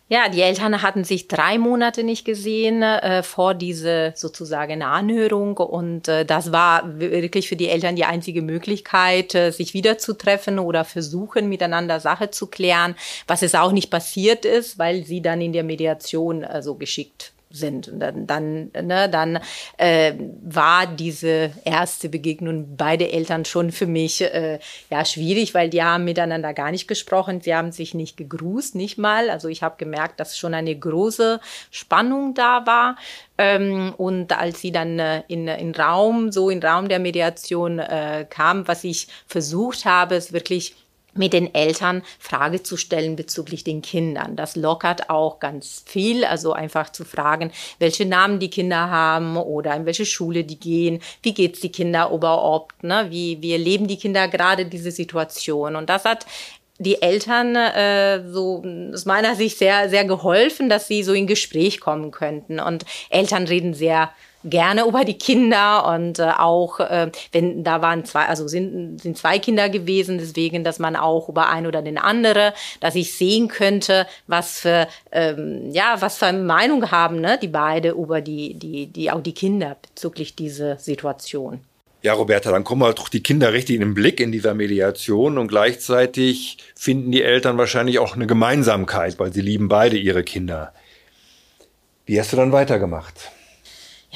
Ja, 0.10 0.30
die 0.30 0.42
Eltern 0.42 0.82
hatten 0.82 1.06
sich 1.06 1.28
drei 1.28 1.58
Monate 1.58 2.04
nicht 2.04 2.26
gesehen 2.26 2.84
äh, 2.84 3.24
vor 3.24 3.54
diese 3.54 4.14
sozusagen 4.16 4.84
Anhörung 4.84 5.58
und 5.58 6.08
äh, 6.08 6.26
das 6.26 6.52
war 6.52 7.00
wirklich 7.00 7.48
für 7.48 7.56
die 7.56 7.70
Eltern 7.70 7.96
die 7.96 8.06
einzige 8.06 8.42
Möglichkeit, 8.42 9.34
äh, 9.34 9.52
sich 9.52 9.74
wiederzutreffen 9.74 10.60
oder 10.60 10.84
versuchen 10.84 11.50
miteinander 11.50 12.00
Sache 12.00 12.32
zu 12.32 12.48
klären, 12.48 12.96
was 13.28 13.42
es 13.44 13.56
auch 13.56 13.72
nicht 13.72 13.90
passiert 13.90 14.44
ist, 14.46 14.78
weil 14.78 15.04
sie 15.04 15.22
dann 15.22 15.40
in 15.40 15.54
der 15.54 15.64
Mediation 15.64 16.44
äh, 16.44 16.62
so 16.62 16.76
geschickt 16.76 17.34
sind. 17.54 17.88
Und 17.88 18.00
dann, 18.00 18.28
dann, 18.28 18.72
ne, 18.74 19.08
dann 19.10 19.40
äh, 19.78 20.14
war 20.42 20.88
diese 20.88 21.52
erste 21.64 22.10
Begegnung 22.10 22.76
beide 22.76 23.12
Eltern 23.12 23.46
schon 23.46 23.72
für 23.72 23.86
mich 23.86 24.22
äh, 24.22 24.60
ja 24.90 25.06
schwierig, 25.06 25.54
weil 25.54 25.70
die 25.70 25.84
haben 25.84 26.04
miteinander 26.04 26.54
gar 26.54 26.72
nicht 26.72 26.88
gesprochen. 26.88 27.42
Sie 27.42 27.56
haben 27.56 27.72
sich 27.72 27.94
nicht 27.94 28.18
gegrüßt, 28.18 28.76
nicht 28.76 28.98
mal. 28.98 29.30
Also 29.30 29.48
ich 29.48 29.64
habe 29.64 29.76
gemerkt, 29.78 30.20
dass 30.20 30.38
schon 30.38 30.54
eine 30.54 30.76
große 30.76 31.40
Spannung 31.72 32.34
da 32.34 32.66
war. 32.66 32.98
Ähm, 33.38 33.94
und 33.98 34.38
als 34.38 34.62
sie 34.62 34.72
dann 34.72 35.00
äh, 35.00 35.24
in, 35.28 35.48
in 35.48 35.74
Raum, 35.76 36.32
so 36.32 36.50
in 36.50 36.62
Raum 36.62 36.90
der 36.90 37.00
Mediation 37.00 37.80
äh, 37.80 38.26
kam, 38.30 38.68
was 38.68 38.84
ich 38.84 39.08
versucht 39.28 39.86
habe, 39.86 40.16
ist 40.16 40.34
wirklich 40.34 40.76
mit 41.16 41.34
den 41.34 41.54
Eltern 41.54 42.02
Frage 42.20 42.64
zu 42.64 42.78
stellen 42.78 43.16
bezüglich 43.16 43.64
den 43.64 43.82
Kindern. 43.82 44.36
Das 44.36 44.56
lockert 44.56 45.10
auch 45.10 45.40
ganz 45.40 45.84
viel, 45.86 46.26
also 46.26 46.54
einfach 46.54 46.92
zu 46.92 47.06
fragen, 47.06 47.52
welche 47.80 48.06
Namen 48.06 48.40
die 48.40 48.50
Kinder 48.50 48.90
haben 48.90 49.38
oder 49.38 49.76
in 49.76 49.86
welche 49.86 50.06
Schule 50.06 50.44
die 50.44 50.60
gehen, 50.60 51.02
wie 51.22 51.34
geht's 51.34 51.60
die 51.60 51.72
Kinder 51.72 52.12
überhaupt, 52.12 52.84
ne? 52.84 53.08
wie, 53.10 53.42
wie 53.42 53.54
erleben 53.54 53.88
die 53.88 53.98
Kinder 53.98 54.28
gerade 54.28 54.66
diese 54.66 54.92
Situation. 54.92 55.76
Und 55.76 55.90
das 55.90 56.06
hat 56.06 56.26
die 56.80 57.02
Eltern 57.02 57.56
äh, 57.56 58.28
so 58.30 58.64
aus 58.94 59.06
meiner 59.06 59.36
Sicht 59.36 59.58
sehr, 59.58 59.90
sehr 59.90 60.06
geholfen, 60.06 60.70
dass 60.70 60.88
sie 60.88 61.04
so 61.04 61.14
in 61.14 61.28
Gespräch 61.28 61.80
kommen 61.80 62.12
könnten. 62.12 62.60
Und 62.60 62.86
Eltern 63.10 63.46
reden 63.46 63.74
sehr 63.74 64.12
gerne 64.44 64.86
über 64.86 65.06
die 65.06 65.18
Kinder 65.18 65.88
und 65.94 66.20
äh, 66.20 66.32
auch 66.38 66.80
äh, 66.80 67.12
wenn 67.32 67.64
da 67.64 67.82
waren 67.82 68.06
zwei, 68.06 68.26
also 68.26 68.48
sind, 68.48 69.02
sind 69.02 69.18
zwei 69.18 69.40
Kinder 69.40 69.70
gewesen, 69.70 70.18
deswegen, 70.18 70.64
dass 70.64 70.80
man 70.80 70.96
auch 70.96 71.30
über 71.30 71.50
ein 71.50 71.68
oder 71.68 71.82
den 71.82 71.98
andere, 71.98 72.54
dass 72.80 72.96
ich 72.96 73.14
sehen 73.14 73.48
könnte, 73.48 74.08
was 74.28 74.60
für 74.60 74.88
ähm, 75.12 75.72
ja, 75.72 75.98
was 76.00 76.18
für 76.18 76.28
eine 76.28 76.44
Meinung 76.44 76.92
haben, 76.92 77.22
ne, 77.22 77.40
die 77.42 77.48
beide 77.48 77.92
über 77.92 78.22
die, 78.22 78.54
die, 78.56 78.88
die 78.88 79.12
auch 79.12 79.22
die 79.22 79.34
Kinder 79.34 79.78
bezüglich 79.82 80.36
dieser 80.36 80.78
Situation. 80.78 81.62
Ja, 82.04 82.14
Roberta, 82.14 82.52
dann 82.52 82.66
kommen 82.66 82.84
halt 82.84 83.00
doch 83.00 83.08
die 83.08 83.24
Kinder 83.24 83.54
richtig 83.54 83.76
in 83.76 83.82
den 83.82 83.94
Blick 83.94 84.20
in 84.20 84.34
dieser 84.34 84.54
Mediation 84.54 85.38
und 85.38 85.48
gleichzeitig 85.48 86.58
finden 86.76 87.14
die 87.14 87.24
Eltern 87.24 87.58
wahrscheinlich 87.58 87.98
auch 88.00 88.16
eine 88.16 88.28
Gemeinsamkeit, 88.28 89.20
weil 89.20 89.32
sie 89.32 89.40
lieben 89.40 89.70
beide 89.70 89.96
ihre 89.96 90.24
Kinder. 90.24 90.74
Wie 92.06 92.20
hast 92.20 92.34
du 92.34 92.36
dann 92.36 92.52
weitergemacht? 92.52 93.32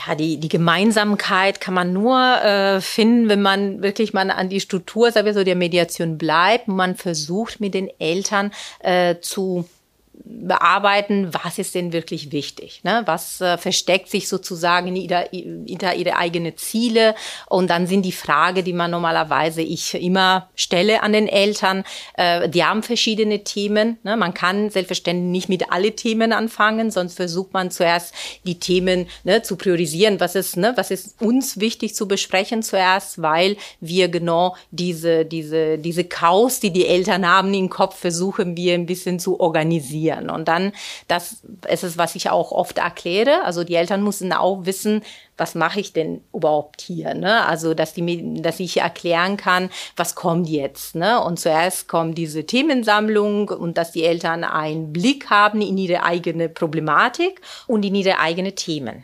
Ja, 0.07 0.15
die, 0.15 0.39
die 0.39 0.49
Gemeinsamkeit 0.49 1.59
kann 1.59 1.73
man 1.73 1.93
nur 1.93 2.19
äh, 2.19 2.81
finden, 2.81 3.29
wenn 3.29 3.41
man 3.41 3.81
wirklich 3.81 4.13
mal 4.13 4.29
an 4.31 4.49
die 4.49 4.59
Struktur, 4.59 5.11
sagen 5.11 5.25
wir 5.25 5.33
so, 5.33 5.43
der 5.43 5.55
Mediation 5.55 6.17
bleibt, 6.17 6.67
man 6.67 6.95
versucht 6.95 7.59
mit 7.59 7.73
den 7.73 7.89
Eltern 7.99 8.51
äh, 8.79 9.15
zu 9.19 9.65
bearbeiten, 10.29 11.33
was 11.33 11.57
ist 11.57 11.75
denn 11.75 11.93
wirklich 11.93 12.31
wichtig? 12.31 12.81
Ne? 12.83 13.03
Was 13.05 13.41
äh, 13.41 13.57
versteckt 13.57 14.09
sich 14.09 14.27
sozusagen 14.27 14.93
hinter, 14.95 15.29
hinter 15.31 15.95
ihre 15.95 16.17
eigenen 16.17 16.57
Ziele? 16.57 17.15
Und 17.47 17.69
dann 17.69 17.87
sind 17.87 18.03
die 18.03 18.11
Frage, 18.11 18.63
die 18.63 18.73
man 18.73 18.91
normalerweise 18.91 19.61
ich 19.61 19.93
immer 19.93 20.49
stelle 20.55 21.03
an 21.03 21.13
den 21.13 21.27
Eltern, 21.27 21.83
äh, 22.15 22.49
die 22.49 22.63
haben 22.63 22.83
verschiedene 22.83 23.43
Themen. 23.43 23.97
Ne? 24.03 24.17
Man 24.17 24.33
kann 24.33 24.69
selbstverständlich 24.69 25.31
nicht 25.31 25.49
mit 25.49 25.71
alle 25.71 25.95
Themen 25.95 26.33
anfangen, 26.33 26.91
sonst 26.91 27.15
versucht 27.15 27.53
man 27.53 27.71
zuerst 27.71 28.13
die 28.45 28.59
Themen 28.59 29.07
ne, 29.23 29.41
zu 29.41 29.55
priorisieren. 29.55 30.19
Was 30.19 30.35
ist, 30.35 30.57
ne, 30.57 30.73
was 30.75 30.91
ist 30.91 31.21
uns 31.21 31.59
wichtig 31.59 31.95
zu 31.95 32.07
besprechen 32.07 32.63
zuerst, 32.63 33.21
weil 33.21 33.57
wir 33.79 34.09
genau 34.09 34.55
diese, 34.71 35.25
diese, 35.25 35.77
diese 35.77 36.03
Chaos, 36.03 36.59
die 36.59 36.71
die 36.71 36.87
Eltern 36.87 37.27
haben 37.27 37.53
im 37.53 37.69
Kopf, 37.69 37.97
versuchen 37.97 38.57
wir 38.57 38.73
ein 38.73 38.85
bisschen 38.85 39.19
zu 39.19 39.39
organisieren. 39.39 40.16
Und 40.29 40.47
dann, 40.47 40.71
das 41.07 41.43
ist 41.69 41.83
es, 41.83 41.97
was 41.97 42.15
ich 42.15 42.29
auch 42.29 42.51
oft 42.51 42.77
erkläre. 42.77 43.43
Also 43.43 43.63
die 43.63 43.75
Eltern 43.75 44.03
müssen 44.03 44.33
auch 44.33 44.65
wissen, 44.65 45.03
was 45.37 45.55
mache 45.55 45.79
ich 45.79 45.93
denn 45.93 46.21
überhaupt 46.33 46.81
hier? 46.81 47.13
Ne? 47.13 47.45
Also, 47.45 47.73
dass, 47.73 47.93
die, 47.93 48.41
dass 48.41 48.59
ich 48.59 48.77
erklären 48.77 49.37
kann, 49.37 49.69
was 49.95 50.15
kommt 50.15 50.49
jetzt. 50.49 50.95
Ne? 50.95 51.21
Und 51.21 51.39
zuerst 51.39 51.87
kommt 51.87 52.17
diese 52.17 52.45
Themensammlung 52.45 53.49
und 53.49 53.77
dass 53.77 53.91
die 53.91 54.03
Eltern 54.03 54.43
einen 54.43 54.91
Blick 54.91 55.29
haben 55.29 55.61
in 55.61 55.77
ihre 55.77 56.03
eigene 56.03 56.49
Problematik 56.49 57.41
und 57.67 57.85
in 57.85 57.95
ihre 57.95 58.19
eigenen 58.19 58.55
Themen. 58.55 59.03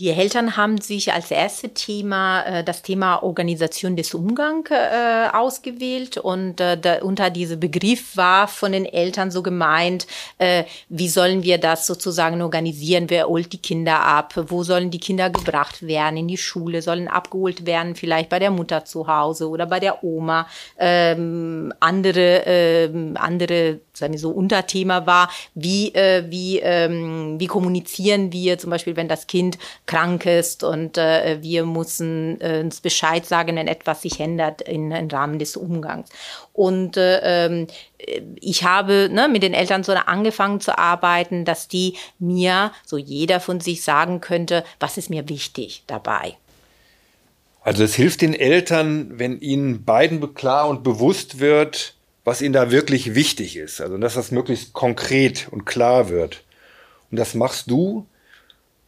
Die 0.00 0.10
Eltern 0.10 0.56
haben 0.56 0.80
sich 0.80 1.12
als 1.12 1.30
erste 1.30 1.68
Thema 1.68 2.42
äh, 2.42 2.64
das 2.64 2.82
Thema 2.82 3.22
Organisation 3.22 3.94
des 3.94 4.12
Umgangs 4.12 4.68
äh, 4.72 5.28
ausgewählt. 5.32 6.18
Und 6.18 6.60
äh, 6.60 6.76
da, 6.76 7.00
unter 7.02 7.30
diesem 7.30 7.60
Begriff 7.60 8.16
war 8.16 8.48
von 8.48 8.72
den 8.72 8.86
Eltern 8.86 9.30
so 9.30 9.40
gemeint, 9.40 10.08
äh, 10.38 10.64
wie 10.88 11.08
sollen 11.08 11.44
wir 11.44 11.58
das 11.58 11.86
sozusagen 11.86 12.42
organisieren, 12.42 13.08
wer 13.08 13.28
holt 13.28 13.52
die 13.52 13.58
Kinder 13.58 14.00
ab, 14.00 14.34
wo 14.48 14.64
sollen 14.64 14.90
die 14.90 14.98
Kinder 14.98 15.30
gebracht 15.30 15.86
werden, 15.86 16.16
in 16.16 16.26
die 16.26 16.38
Schule, 16.38 16.82
sollen 16.82 17.06
abgeholt 17.06 17.64
werden, 17.64 17.94
vielleicht 17.94 18.30
bei 18.30 18.40
der 18.40 18.50
Mutter 18.50 18.84
zu 18.84 19.06
Hause 19.06 19.48
oder 19.48 19.66
bei 19.66 19.78
der 19.78 20.02
Oma. 20.02 20.48
Ähm, 20.76 21.72
andere, 21.78 22.42
ähm, 22.46 23.16
andere 23.16 23.78
sagen 23.92 24.12
wir 24.12 24.18
so 24.18 24.30
Unterthema 24.30 25.06
war, 25.06 25.30
wie, 25.54 25.94
äh, 25.94 26.24
wie, 26.28 26.58
ähm, 26.58 27.38
wie 27.38 27.46
kommunizieren 27.46 28.32
wir 28.32 28.58
zum 28.58 28.70
Beispiel, 28.70 28.96
wenn 28.96 29.06
das 29.06 29.28
Kind 29.28 29.56
krank 29.86 30.24
ist 30.24 30.64
und 30.64 30.96
äh, 30.96 31.38
wir 31.42 31.66
müssen 31.66 32.40
äh, 32.40 32.60
uns 32.60 32.80
Bescheid 32.80 33.26
sagen, 33.26 33.56
wenn 33.56 33.68
etwas 33.68 34.02
sich 34.02 34.18
ändert 34.18 34.62
im 34.62 34.92
Rahmen 34.92 35.38
des 35.38 35.56
Umgangs. 35.56 36.08
Und 36.52 36.96
äh, 36.96 37.46
ähm, 37.46 37.66
ich 38.40 38.64
habe 38.64 39.10
ne, 39.12 39.28
mit 39.28 39.42
den 39.42 39.52
Eltern 39.52 39.84
so 39.84 39.92
angefangen 39.92 40.60
zu 40.60 40.78
arbeiten, 40.78 41.44
dass 41.44 41.68
die 41.68 41.96
mir, 42.18 42.72
so 42.86 42.96
jeder 42.96 43.40
von 43.40 43.60
sich 43.60 43.82
sagen 43.82 44.20
könnte, 44.20 44.64
was 44.80 44.96
ist 44.96 45.10
mir 45.10 45.28
wichtig 45.28 45.84
dabei. 45.86 46.36
Also 47.62 47.84
es 47.84 47.94
hilft 47.94 48.22
den 48.22 48.34
Eltern, 48.34 49.18
wenn 49.18 49.40
ihnen 49.40 49.84
beiden 49.84 50.34
klar 50.34 50.68
und 50.68 50.82
bewusst 50.82 51.40
wird, 51.40 51.94
was 52.24 52.40
ihnen 52.40 52.52
da 52.54 52.70
wirklich 52.70 53.14
wichtig 53.14 53.56
ist. 53.56 53.80
Also 53.80 53.98
dass 53.98 54.14
das 54.14 54.30
möglichst 54.30 54.72
konkret 54.72 55.48
und 55.50 55.66
klar 55.66 56.08
wird. 56.08 56.42
Und 57.10 57.18
das 57.18 57.34
machst 57.34 57.70
du 57.70 58.06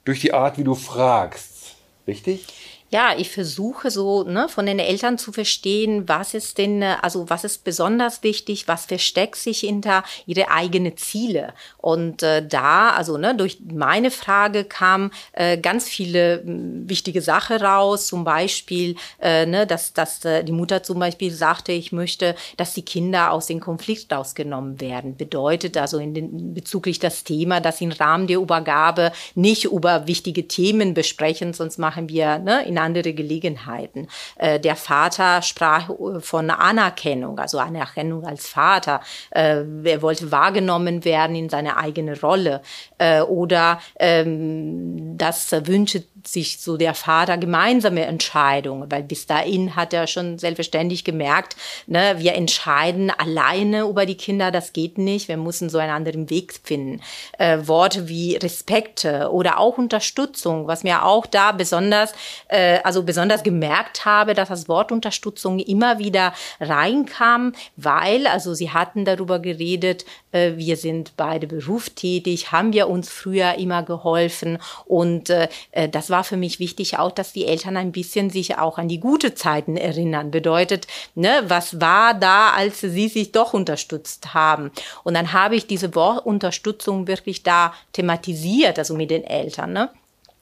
durch 0.07 0.21
die 0.21 0.33
Art, 0.33 0.57
wie 0.57 0.65
du 0.65 0.75
fragst. 0.75 1.77
Richtig? 2.07 2.76
Ja, 2.91 3.15
ich 3.17 3.31
versuche 3.31 3.91
so 3.91 4.23
ne, 4.23 4.49
von 4.49 4.67
den 4.67 4.79
Eltern 4.79 5.19
zu 5.19 5.33
verstehen, 5.33 6.09
was 6.09 6.35
ist 6.35 6.57
denn, 6.59 6.83
äh, 6.83 6.97
also 7.03 7.29
was 7.29 7.43
ist 7.43 7.65
besonders 7.65 8.23
wichtig, 8.23 8.69
was 8.69 8.87
versteckt 8.87 9.37
sich 9.37 9.61
hinter 9.61 10.05
ihre 10.27 10.51
eigenen 10.51 10.97
Ziele. 10.97 11.53
Und 11.79 12.23
äh, 12.23 12.47
da, 12.47 12.91
also 12.91 13.19
ne, 13.19 13.35
durch 13.35 13.59
meine 13.73 14.13
Frage 14.13 14.65
kam 14.65 15.11
äh, 15.33 15.59
ganz 15.59 15.89
viele 15.89 16.43
hm, 16.43 16.89
wichtige 16.89 17.23
Sachen 17.23 17.57
raus, 17.57 18.07
zum 18.07 18.23
Beispiel, 18.23 18.95
äh, 19.21 19.47
ne, 19.47 19.67
dass, 19.67 19.93
dass 19.93 20.25
äh, 20.25 20.45
die 20.45 20.53
Mutter 20.53 20.85
zum 20.85 21.01
Beispiel 21.01 21.33
sagte, 21.33 21.73
ich 21.73 21.91
möchte, 21.91 22.37
dass 22.57 22.75
die 22.75 22.83
Kinder 22.83 23.33
aus 23.33 23.47
dem 23.47 23.59
Konflikt 23.59 24.13
rausgenommen 24.13 24.81
werden. 24.81 25.17
Bedeutet 25.17 25.77
also 25.77 25.99
in 25.99 26.15
den, 26.15 26.55
bezüglich 26.55 27.01
das 27.01 27.25
Thema, 27.25 27.61
dass 27.61 27.81
im 27.81 27.91
Rahmen 27.91 28.29
der 28.29 28.39
Übergabe 28.39 29.11
nicht 29.35 29.65
über 29.65 30.07
wichtige 30.07 30.47
Themen 30.47 30.95
besprechen, 30.95 31.53
sonst 31.53 31.79
machen 31.79 32.09
wir 32.09 32.39
ne, 32.39 32.65
in 32.65 32.76
andere 32.79 33.13
Gelegenheiten. 33.13 34.09
Äh, 34.37 34.61
der 34.61 34.77
Vater 34.77 35.43
sprach 35.43 35.91
äh, 35.91 36.21
von 36.21 36.51
Anerkennung, 36.51 37.39
also 37.39 37.59
Anerkennung 37.59 38.25
als 38.25 38.49
Vater. 38.49 39.01
Äh, 39.31 39.65
er 39.85 40.03
wollte 40.03 40.31
wahrgenommen 40.33 41.05
werden 41.05 41.37
in 41.37 41.49
seiner 41.49 41.77
eigenen 41.77 42.17
Rolle. 42.19 42.63
Äh, 42.99 43.21
oder 43.21 43.81
ähm, 43.99 45.17
das 45.17 45.53
wünscht 45.53 46.03
sich 46.27 46.59
so 46.59 46.77
der 46.77 46.95
Vater 46.95 47.39
gemeinsame 47.39 48.05
Entscheidungen, 48.05 48.91
weil 48.91 49.03
bis 49.03 49.27
dahin 49.27 49.77
hat 49.77 49.93
er 49.93 50.07
schon 50.07 50.39
selbstverständlich 50.39 51.05
gemerkt, 51.05 51.57
ne, 51.87 52.17
wir 52.19 52.35
entscheiden 52.35 53.11
alleine 53.11 53.83
über 53.83 54.07
die 54.07 54.17
Kinder, 54.17 54.51
das 54.51 54.73
geht 54.73 54.99
nicht, 54.99 55.29
wir 55.29 55.37
müssen 55.37 55.71
so 55.71 55.79
einen 55.79 55.93
anderen 55.93 56.29
Weg 56.31 56.55
finden. 56.65 57.01
Äh, 57.39 57.59
Worte 57.67 58.09
wie 58.09 58.37
Respekt 58.37 59.05
oder 59.05 59.59
auch 59.59 59.79
Unterstützung, 59.79 60.67
was 60.67 60.83
mir 60.83 61.05
auch 61.05 61.27
da 61.27 61.53
besonders, 61.53 62.13
äh, 62.49 62.66
also 62.83 63.03
besonders 63.03 63.43
gemerkt 63.43 64.05
habe, 64.05 64.35
dass 64.35 64.49
das 64.49 64.69
Wort 64.69 64.93
Unterstützung 64.93 65.59
immer 65.59 65.99
wieder 65.99 66.33
reinkam, 66.61 67.53
weil, 67.77 68.27
also 68.27 68.55
sie 68.55 68.71
hatten 68.71 69.05
darüber 69.05 69.39
geredet, 69.39 70.05
äh, 70.33 70.53
wir 70.57 70.77
sind 70.77 71.13
beide 71.17 71.47
berufstätig, 71.47 72.53
haben 72.53 72.73
wir 72.73 72.89
uns 72.89 73.09
früher 73.09 73.55
immer 73.55 73.83
geholfen 73.83 74.59
und 74.85 75.31
äh, 75.31 75.49
äh 75.73 75.89
das 75.89 76.11
war 76.11 76.25
für 76.25 76.37
mich 76.37 76.59
wichtig 76.61 76.99
auch, 76.99 77.11
dass 77.11 77.33
die 77.33 77.47
Eltern 77.47 77.77
ein 77.77 77.93
bisschen 77.93 78.31
sich 78.31 78.59
auch 78.59 78.79
an 78.79 78.89
die 78.89 79.01
gute 79.01 79.35
Zeiten 79.35 79.77
erinnern. 79.77 80.31
Bedeutet, 80.31 80.87
ne, 81.15 81.43
was 81.47 81.81
war 81.81 82.15
da, 82.15 82.51
als 82.51 82.81
sie 82.81 83.09
sich 83.09 83.33
doch 83.33 83.55
unterstützt 83.55 84.35
haben? 84.35 84.71
Und 85.05 85.15
dann 85.15 85.33
habe 85.33 85.57
ich 85.57 85.67
diese 85.67 85.95
Wortunterstützung 85.95 87.07
wirklich 87.07 87.43
da 87.43 87.73
thematisiert, 87.93 88.79
also 88.79 88.95
mit 88.95 89.11
den 89.11 89.25
Eltern. 89.25 89.73
Ne? 89.73 89.91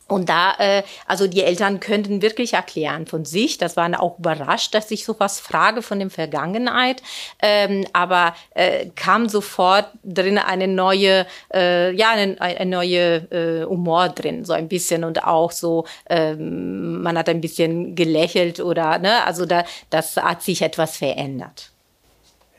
Und 0.07 0.29
da, 0.29 0.55
äh, 0.59 0.83
also 1.07 1.27
die 1.27 1.43
Eltern 1.43 1.81
könnten 1.81 2.21
wirklich 2.21 2.53
erklären 2.53 3.07
von 3.07 3.25
sich, 3.25 3.57
das 3.57 3.75
waren 3.77 3.95
auch 3.95 4.19
überrascht, 4.19 4.75
dass 4.75 4.91
ich 4.91 5.03
sowas 5.05 5.41
frage 5.41 5.81
von 5.81 5.99
dem 5.99 6.11
Vergangenheit, 6.11 7.03
ähm, 7.41 7.87
aber 7.95 8.35
äh, 8.55 8.87
kam 8.97 9.31
sofort 9.31 9.89
drin 10.05 10.37
eine 10.37 10.69
neue, 10.69 11.27
äh, 11.55 11.91
ja, 11.95 12.11
eine, 12.11 12.39
eine 12.39 12.71
neue 12.71 13.17
äh, 13.31 13.65
Humor 13.65 14.11
drin, 14.11 14.45
so 14.45 14.53
ein 14.53 14.69
bisschen. 14.69 15.05
Und 15.05 15.25
auch 15.25 15.53
so, 15.53 15.87
ähm, 16.11 17.01
man 17.01 17.17
hat 17.17 17.31
ein 17.31 17.41
bisschen 17.41 17.95
gelächelt 17.95 18.61
oder, 18.61 18.99
ne, 18.99 19.25
also 19.25 19.47
da, 19.47 19.65
das 19.89 20.17
hat 20.17 20.43
sich 20.43 20.61
etwas 20.61 20.99
verändert. 20.99 21.71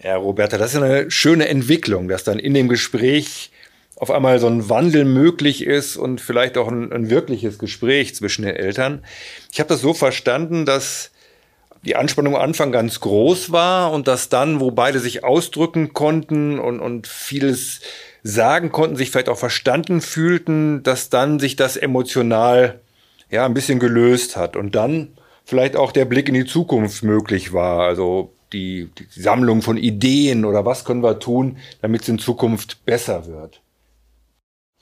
Ja, 0.02 0.18
Roberta, 0.18 0.58
das 0.58 0.74
ist 0.74 0.82
eine 0.82 1.12
schöne 1.12 1.48
Entwicklung, 1.48 2.08
dass 2.08 2.24
dann 2.24 2.40
in 2.40 2.56
dem 2.56 2.70
Gespräch 2.70 3.52
auf 3.98 4.12
einmal 4.12 4.40
so 4.40 4.48
ein 4.48 4.70
Wandel 4.70 5.06
möglich 5.06 5.64
ist 5.66 5.96
und 5.96 6.20
vielleicht 6.20 6.58
auch 6.58 6.68
ein, 6.68 6.92
ein 6.92 7.10
wirkliches 7.10 7.60
Gespräch 7.60 8.16
zwischen 8.16 8.44
den 8.44 8.56
Eltern. 8.56 9.04
Ich 9.52 9.60
habe 9.60 9.70
das 9.70 9.82
so 9.82 9.94
verstanden, 9.94 10.66
dass 10.66 11.12
die 11.86 11.96
Anspannung 11.96 12.36
am 12.36 12.42
Anfang 12.42 12.72
ganz 12.72 13.00
groß 13.00 13.52
war 13.52 13.92
und 13.92 14.08
dass 14.08 14.30
dann, 14.30 14.60
wo 14.60 14.72
beide 14.72 15.00
sich 15.00 15.24
ausdrücken 15.24 15.94
konnten 15.94 16.60
und, 16.60 16.80
und 16.80 17.08
vieles 17.08 17.82
sagen 18.24 18.72
konnten, 18.72 18.96
sich 18.96 19.12
vielleicht 19.12 19.30
auch 19.30 19.38
verstanden 19.38 20.02
fühlten, 20.02 20.82
dass 20.82 21.10
dann 21.10 21.40
sich 21.40 21.56
das 21.56 21.78
emotional 21.78 22.82
ja 23.30 23.46
ein 23.46 23.54
bisschen 23.54 23.80
gelöst 23.80 24.36
hat 24.36 24.56
und 24.56 24.76
dann 24.76 25.10
vielleicht 25.46 25.76
auch 25.76 25.92
der 25.92 26.06
Blick 26.06 26.28
in 26.28 26.34
die 26.34 26.46
Zukunft 26.46 27.04
möglich 27.04 27.54
war. 27.54 27.82
Also 27.82 28.34
die, 28.52 28.90
die 28.98 29.22
Sammlung 29.22 29.62
von 29.62 29.78
Ideen 29.78 30.44
oder 30.44 30.66
was 30.66 30.86
können 30.86 31.04
wir 31.04 31.20
tun, 31.20 31.58
damit 31.82 32.02
es 32.02 32.10
in 32.10 32.20
Zukunft 32.20 32.84
besser 32.86 33.28
wird. 33.28 33.62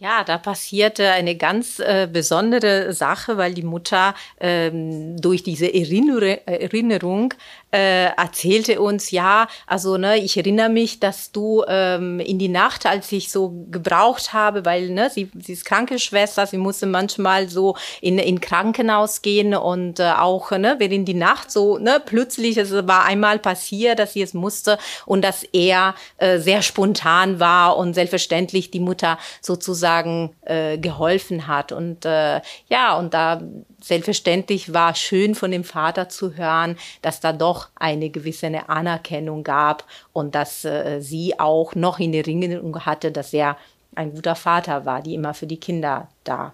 Ja, 0.04 0.26
da 0.26 0.38
passierte 0.38 1.12
eine 1.12 1.38
ganz 1.38 1.80
äh, 1.80 2.10
besondere 2.12 2.92
Sache, 2.92 3.38
weil 3.38 3.54
die 3.54 3.64
Mutter 3.64 4.16
ähm, 4.38 5.16
durch 5.16 5.44
diese 5.44 5.74
Erinnerung 5.74 7.34
äh, 7.72 8.08
erzählte 8.08 8.82
uns, 8.82 9.12
ja, 9.12 9.48
also 9.66 9.96
ne, 9.96 10.18
ich 10.18 10.36
erinnere 10.36 10.68
mich, 10.68 11.00
dass 11.00 11.32
du 11.32 11.64
ähm, 11.70 12.20
in 12.20 12.38
die 12.38 12.50
Nacht, 12.50 12.86
als 12.86 13.14
ich 13.14 13.32
so 13.32 13.66
gebraucht 13.72 14.34
habe, 14.34 14.66
weil 14.66 14.90
ne, 14.90 15.10
sie, 15.10 15.32
sie 15.40 15.54
ist 15.54 15.64
Krankenschwester, 15.64 16.48
sie 16.48 16.58
musste 16.58 16.86
manchmal 16.86 17.48
so 17.48 17.78
in 18.02 18.20
in 18.20 18.42
Krankenhaus 18.42 19.22
gehen 19.22 19.56
und 19.56 20.02
äh, 20.02 20.12
auch 20.18 20.52
ne, 20.52 20.76
während 20.80 21.08
die 21.08 21.14
Nacht 21.14 21.50
so 21.50 21.78
ne, 21.78 22.02
plötzlich, 22.06 22.58
es 22.58 22.74
war 22.74 23.06
einmal 23.06 23.40
passiert, 23.40 24.00
dass 24.00 24.12
sie 24.12 24.22
es 24.22 24.34
musste 24.34 24.78
und 25.06 25.24
dass 25.24 25.44
er 25.54 25.96
äh, 26.18 26.40
sehr 26.40 26.62
spontan 26.62 27.40
war 27.40 27.78
und 27.78 27.94
selbstverständlich 27.94 28.70
die 28.70 28.82
Mutter 28.82 29.18
sozusagen 29.42 29.93
sozusagen 29.94 30.36
äh, 30.42 30.78
geholfen 30.78 31.48
hat. 31.48 31.72
Und 31.72 32.06
äh, 32.06 32.42
ja, 32.68 32.98
und 32.98 33.14
da 33.14 33.42
selbstverständlich 33.82 34.74
war 34.74 34.96
schön 34.96 35.36
von 35.36 35.52
dem 35.52 35.64
Vater 35.64 36.10
zu 36.10 36.36
hören, 36.36 36.78
dass 37.02 37.20
da 37.20 37.34
doch 37.34 37.70
eine 37.76 38.10
gewisse 38.10 38.48
Anerkennung 38.70 39.44
gab 39.44 39.86
und 40.14 40.36
dass 40.36 40.66
äh, 40.66 41.00
sie 41.02 41.40
auch 41.40 41.76
noch 41.76 42.00
in 42.00 42.14
Erinnerung 42.14 42.86
hatte, 42.86 43.12
dass 43.12 43.34
er 43.34 43.58
ein 43.96 44.14
guter 44.14 44.36
Vater 44.36 44.86
war, 44.86 45.02
die 45.02 45.14
immer 45.14 45.34
für 45.34 45.48
die 45.48 45.60
Kinder 45.60 46.08
da 46.24 46.54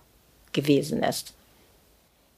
gewesen 0.51 1.03
ist. 1.03 1.33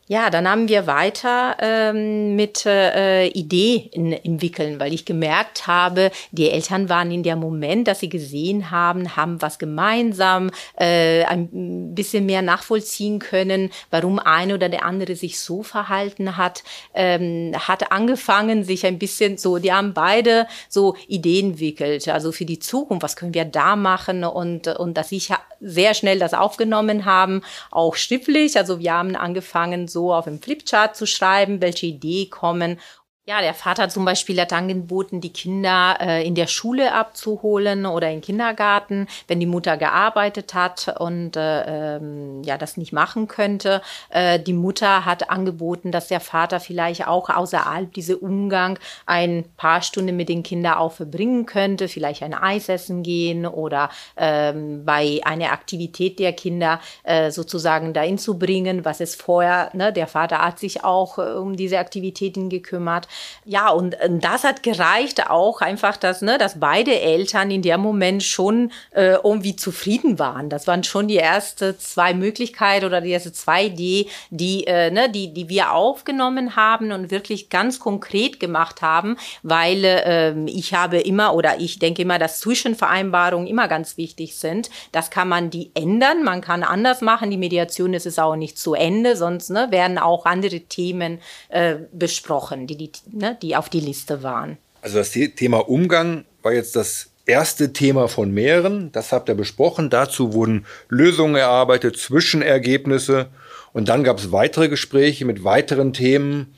Ja, 0.08 0.30
dann 0.30 0.46
haben 0.46 0.68
wir 0.68 0.88
weiter 0.88 1.56
ähm, 1.62 2.36
mit 2.36 2.66
äh, 2.66 3.28
Idee 3.28 3.90
in, 3.94 4.12
entwickeln, 4.12 4.78
weil 4.78 4.94
ich 4.94 5.06
gemerkt 5.06 5.68
habe, 5.68 6.12
die 6.32 6.50
Eltern 6.50 6.90
waren 6.90 7.12
in 7.12 7.24
der 7.24 7.38
Moment, 7.38 7.88
dass 7.88 8.02
sie 8.02 8.10
gesehen 8.10 8.72
haben, 8.72 9.16
haben 9.16 9.42
was 9.42 9.58
gemeinsam, 9.58 10.50
äh, 10.78 11.24
ein 11.24 11.96
bisschen 11.96 12.26
mehr 12.26 12.42
nachvollziehen 12.42 13.20
können, 13.20 13.70
warum 13.90 14.20
eine 14.20 14.56
oder 14.56 14.68
der 14.68 14.84
andere 14.84 15.16
sich 15.16 15.40
so 15.40 15.64
verhalten 15.64 16.36
hat, 16.36 16.64
ähm, 16.94 17.54
hat 17.56 17.94
angefangen, 17.94 18.66
sich 18.66 18.86
ein 18.86 19.00
bisschen 19.00 19.38
so, 19.38 19.60
die 19.60 19.72
haben 19.72 19.94
beide 19.94 20.46
so 20.68 20.98
Ideen 21.08 21.52
entwickelt, 21.52 22.10
also 22.10 22.34
für 22.34 22.46
die 22.46 22.60
Zukunft, 22.60 23.04
was 23.04 23.16
können 23.16 23.34
wir 23.34 23.46
da 23.46 23.78
machen? 23.78 24.26
Und, 24.26 24.68
und 24.68 24.98
dass 24.98 25.14
ich 25.14 25.30
sehr 25.62 25.94
schnell 25.94 26.20
das 26.20 26.34
aufgenommen 26.34 27.06
haben, 27.06 27.44
auch 27.70 27.96
schriftlich, 27.96 28.58
also 28.58 28.80
wir 28.80 28.94
haben 28.94 29.16
angefangen, 29.16 29.88
so 29.88 30.01
so 30.02 30.14
auf 30.14 30.26
dem 30.26 30.42
Flipchart 30.42 30.96
zu 30.96 31.06
schreiben, 31.06 31.62
welche 31.62 31.86
Idee 31.86 32.26
kommen 32.26 32.80
ja, 33.28 33.40
der 33.40 33.54
Vater 33.54 33.88
zum 33.88 34.04
Beispiel 34.04 34.42
hat 34.42 34.52
angeboten, 34.52 35.22
die 35.22 35.32
Kinder 35.32 35.96
äh, 36.02 36.26
in 36.26 36.34
der 36.34 36.48
Schule 36.48 36.92
abzuholen 36.92 37.86
oder 37.86 38.10
im 38.12 38.20
Kindergarten, 38.20 39.08
wenn 39.28 39.40
die 39.40 39.46
Mutter 39.46 39.78
gearbeitet 39.78 40.56
hat 40.56 40.96
und 41.00 41.36
äh, 41.36 41.98
ähm, 41.98 42.42
ja 42.44 42.58
das 42.58 42.78
nicht 42.78 42.94
machen 42.94 43.28
könnte. 43.28 43.84
Äh, 44.10 44.40
die 44.40 44.54
Mutter 44.54 45.06
hat 45.06 45.30
angeboten, 45.30 45.92
dass 45.92 46.08
der 46.08 46.20
Vater 46.20 46.60
vielleicht 46.60 47.08
auch 47.08 47.30
außerhalb 47.30 47.94
diese 47.94 48.18
Umgang 48.18 48.80
ein 49.06 49.46
paar 49.56 49.84
Stunden 49.84 50.18
mit 50.18 50.28
den 50.28 50.42
Kindern 50.42 50.74
auch 50.74 50.94
verbringen 50.94 51.46
könnte, 51.46 51.90
vielleicht 51.90 52.24
ein 52.24 52.34
Eis 52.34 52.70
essen 52.70 53.04
gehen 53.04 53.46
oder 53.46 53.92
ähm, 54.18 54.84
bei 54.84 55.22
einer 55.24 55.52
Aktivität 55.52 56.18
der 56.18 56.34
Kinder 56.34 56.80
äh, 57.04 57.30
sozusagen 57.30 57.94
dahin 57.94 58.18
zu 58.18 58.40
bringen, 58.40 58.84
was 58.84 59.00
es 59.00 59.14
vorher, 59.14 59.70
ne, 59.74 59.94
der 59.94 60.08
Vater 60.08 60.40
hat 60.40 60.58
sich 60.58 60.84
auch 60.84 61.20
äh, 61.20 61.34
um 61.34 61.56
diese 61.56 61.78
Aktivitäten 61.78 62.50
gekümmert. 62.50 63.08
Ja, 63.44 63.70
und 63.70 63.98
das 64.10 64.44
hat 64.44 64.62
gereicht 64.62 65.30
auch 65.30 65.62
einfach, 65.62 65.98
dass, 65.98 66.22
ne, 66.22 66.38
dass 66.38 66.60
beide 66.60 67.00
Eltern 67.00 67.50
in 67.50 67.64
dem 67.64 67.82
Moment 67.82 68.24
schon 68.24 68.72
äh, 68.92 69.16
irgendwie 69.16 69.56
zufrieden 69.56 70.20
waren. 70.20 70.50
Das 70.50 70.68
waren 70.68 70.84
schon 70.84 71.08
die 71.08 71.18
ersten 71.18 71.78
zwei 71.80 72.14
Möglichkeiten 72.14 72.86
oder 72.86 73.02
die 73.02 73.12
ersten 73.12 73.34
zwei 73.34 73.66
Ideen, 73.66 74.08
die, 74.30 74.68
äh, 74.68 74.92
ne, 74.92 75.10
die, 75.10 75.34
die 75.34 75.50
wir 75.50 75.72
aufgenommen 75.74 76.56
haben 76.56 76.92
und 76.92 77.10
wirklich 77.10 77.50
ganz 77.50 77.80
konkret 77.80 78.40
gemacht 78.40 78.82
haben, 78.84 79.18
weil 79.42 79.84
äh, 79.86 80.34
ich 80.46 80.74
habe 80.74 81.00
immer 81.00 81.34
oder 81.34 81.60
ich 81.60 81.80
denke 81.80 82.04
immer, 82.04 82.20
dass 82.20 82.40
Zwischenvereinbarungen 82.42 83.48
immer 83.48 83.68
ganz 83.68 83.98
wichtig 83.98 84.36
sind. 84.38 84.70
Das 84.92 85.10
kann 85.10 85.28
man 85.28 85.50
die 85.50 85.72
ändern, 85.74 86.24
man 86.24 86.42
kann 86.42 86.64
anders 86.64 87.02
machen. 87.02 87.32
Die 87.32 87.38
Mediation 87.38 87.94
ist 87.94 88.06
es 88.06 88.20
auch 88.20 88.36
nicht 88.36 88.60
zu 88.60 88.76
Ende, 88.76 89.16
sonst 89.16 89.50
ne, 89.50 89.68
werden 89.72 89.98
auch 89.98 90.26
andere 90.26 90.62
Themen 90.62 91.20
äh, 91.50 91.76
besprochen, 91.92 92.68
die 92.68 92.78
die 92.78 92.92
ne, 93.08 93.38
die 93.42 93.56
auf 93.56 93.70
die 93.70 93.80
Liste 93.80 94.24
waren. 94.24 94.58
Also 94.82 94.98
das 94.98 95.12
Thema 95.12 95.70
Umgang 95.70 96.26
war 96.42 96.54
jetzt 96.54 96.76
das 96.76 97.12
erste 97.26 97.74
Thema 97.74 98.08
von 98.08 98.32
mehreren. 98.32 98.92
Das 98.92 99.12
habt 99.12 99.30
ihr 99.30 99.36
besprochen. 99.36 99.90
Dazu 99.90 100.34
wurden 100.34 100.66
Lösungen 100.90 101.36
erarbeitet, 101.36 101.98
Zwischenergebnisse. 101.98 103.28
Und 103.74 103.90
dann 103.90 104.04
gab 104.04 104.18
es 104.18 104.32
weitere 104.32 104.70
Gespräche 104.70 105.26
mit 105.26 105.44
weiteren 105.44 105.94
Themen, 105.94 106.56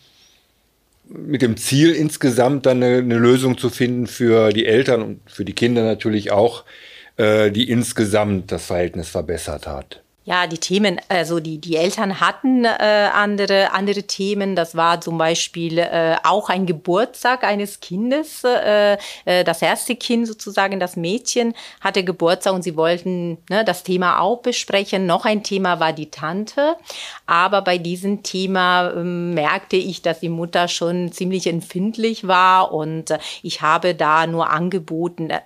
mit 1.06 1.42
dem 1.42 1.58
Ziel 1.58 1.94
insgesamt 1.94 2.66
dann 2.66 2.82
eine, 2.82 2.98
eine, 2.98 3.18
Lösung 3.18 3.58
zu 3.58 3.70
finden 3.70 4.08
für 4.08 4.52
die 4.52 4.66
Eltern 4.66 5.02
und 5.02 5.20
für 5.28 5.46
die 5.46 5.54
Kinder 5.54 5.84
natürlich 5.84 6.32
auch, 6.32 6.64
äh, 7.18 7.52
die 7.52 7.70
insgesamt 7.70 8.52
das 8.52 8.66
Verhältnis 8.66 9.10
verbessert 9.10 9.68
hat. 9.68 10.02
Ja, 10.26 10.48
die 10.48 10.58
Themen, 10.58 11.02
also 11.10 11.42
die, 11.42 11.58
die 11.58 11.76
Eltern 11.76 12.22
hatten 12.22 12.64
äh, 12.64 13.10
andere, 13.14 13.72
andere 13.74 14.04
Themen. 14.04 14.56
Das 14.56 14.74
war 14.74 15.02
zum 15.02 15.18
Beispiel 15.18 15.80
äh, 15.80 16.16
auch 16.24 16.50
ein 16.50 16.66
Geburtstag 16.66 17.44
eines 17.44 17.82
Kindes. 17.82 18.42
Äh, 18.46 18.98
äh, 19.26 19.44
das 19.44 19.62
erste 19.62 19.98
Kind 19.98 20.28
sozusagen, 20.28 20.80
das 20.80 20.96
Mädchen, 20.96 21.54
hatte 21.82 22.06
Geburtstag 22.06 22.54
und 22.54 22.64
sie 22.64 22.78
wollten 22.78 23.38
ne, 23.50 23.66
das 23.66 23.84
Thema 23.84 24.20
auch 24.20 24.42
besprechen. 24.42 25.06
Noch 25.06 25.26
ein 25.26 25.44
Thema 25.44 25.82
war 25.82 25.92
die 25.92 26.10
Tante. 26.10 26.78
Aber 27.26 27.62
bei 27.62 27.78
diesem 27.78 28.24
Thema 28.24 28.92
äh, 28.92 29.04
merkte 29.04 29.76
ich, 29.76 30.04
dass 30.04 30.22
die 30.22 30.30
Mutter 30.30 30.70
schon 30.70 31.12
ziemlich 31.12 31.48
empfindlich 31.48 32.28
war 32.28 32.72
und 32.72 33.12
äh, 33.12 33.20
ich 33.42 33.62
habe 33.62 33.94
da 33.94 34.26
nur 34.26 34.50
angeboten, 34.50 35.32
äh, 35.32 35.42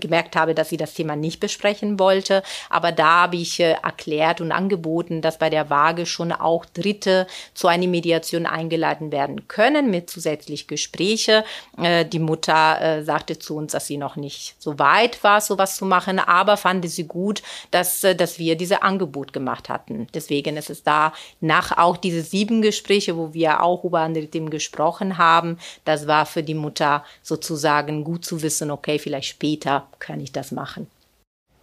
gemerkt 0.00 0.36
habe, 0.36 0.54
dass 0.54 0.68
sie 0.68 0.76
das 0.76 0.94
Thema 0.94 1.16
nicht 1.16 1.40
besprechen 1.40 1.98
wollte. 1.98 2.42
Aber 2.70 2.92
da 2.92 3.22
habe 3.22 3.36
ich 3.36 3.60
äh, 3.60 3.76
erklärt, 3.82 4.40
und 4.40 4.52
angeboten, 4.52 5.22
dass 5.22 5.38
bei 5.38 5.50
der 5.50 5.70
Waage 5.70 6.06
schon 6.06 6.32
auch 6.32 6.64
Dritte 6.64 7.26
zu 7.54 7.68
einer 7.68 7.86
Mediation 7.86 8.46
eingeladen 8.46 9.12
werden 9.12 9.48
können 9.48 9.90
mit 9.90 10.10
zusätzlich 10.10 10.66
Gespräche. 10.66 11.44
Äh, 11.80 12.04
die 12.04 12.18
Mutter 12.18 12.80
äh, 12.80 13.04
sagte 13.04 13.38
zu 13.38 13.56
uns, 13.56 13.72
dass 13.72 13.86
sie 13.86 13.96
noch 13.96 14.16
nicht 14.16 14.54
so 14.58 14.78
weit 14.78 15.22
war, 15.22 15.40
sowas 15.40 15.76
zu 15.76 15.84
machen, 15.84 16.18
aber 16.18 16.56
fand 16.56 16.88
sie 16.88 17.04
gut, 17.04 17.42
dass, 17.70 18.00
dass 18.00 18.38
wir 18.38 18.56
diese 18.56 18.82
Angebot 18.82 19.32
gemacht 19.32 19.68
hatten. 19.68 20.06
Deswegen 20.14 20.56
ist 20.56 20.70
es 20.70 20.82
da 20.82 21.12
nach 21.40 21.76
auch 21.76 21.96
diese 21.96 22.22
sieben 22.22 22.62
Gespräche, 22.62 23.16
wo 23.16 23.34
wir 23.34 23.62
auch 23.62 23.84
über 23.84 24.00
andere 24.00 24.26
Themen 24.26 24.50
gesprochen 24.50 25.18
haben, 25.18 25.58
das 25.84 26.06
war 26.06 26.26
für 26.26 26.42
die 26.42 26.54
Mutter 26.54 27.04
sozusagen 27.22 28.04
gut 28.04 28.24
zu 28.24 28.42
wissen, 28.42 28.70
okay, 28.70 28.98
vielleicht 28.98 29.28
später 29.28 29.57
kann 29.98 30.20
ich 30.20 30.32
das 30.32 30.52
machen. 30.52 30.86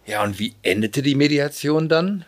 Ja, 0.06 0.22
und 0.22 0.38
wie 0.38 0.54
endete 0.62 1.02
die 1.02 1.14
Mediation 1.14 1.88
dann? 1.88 2.24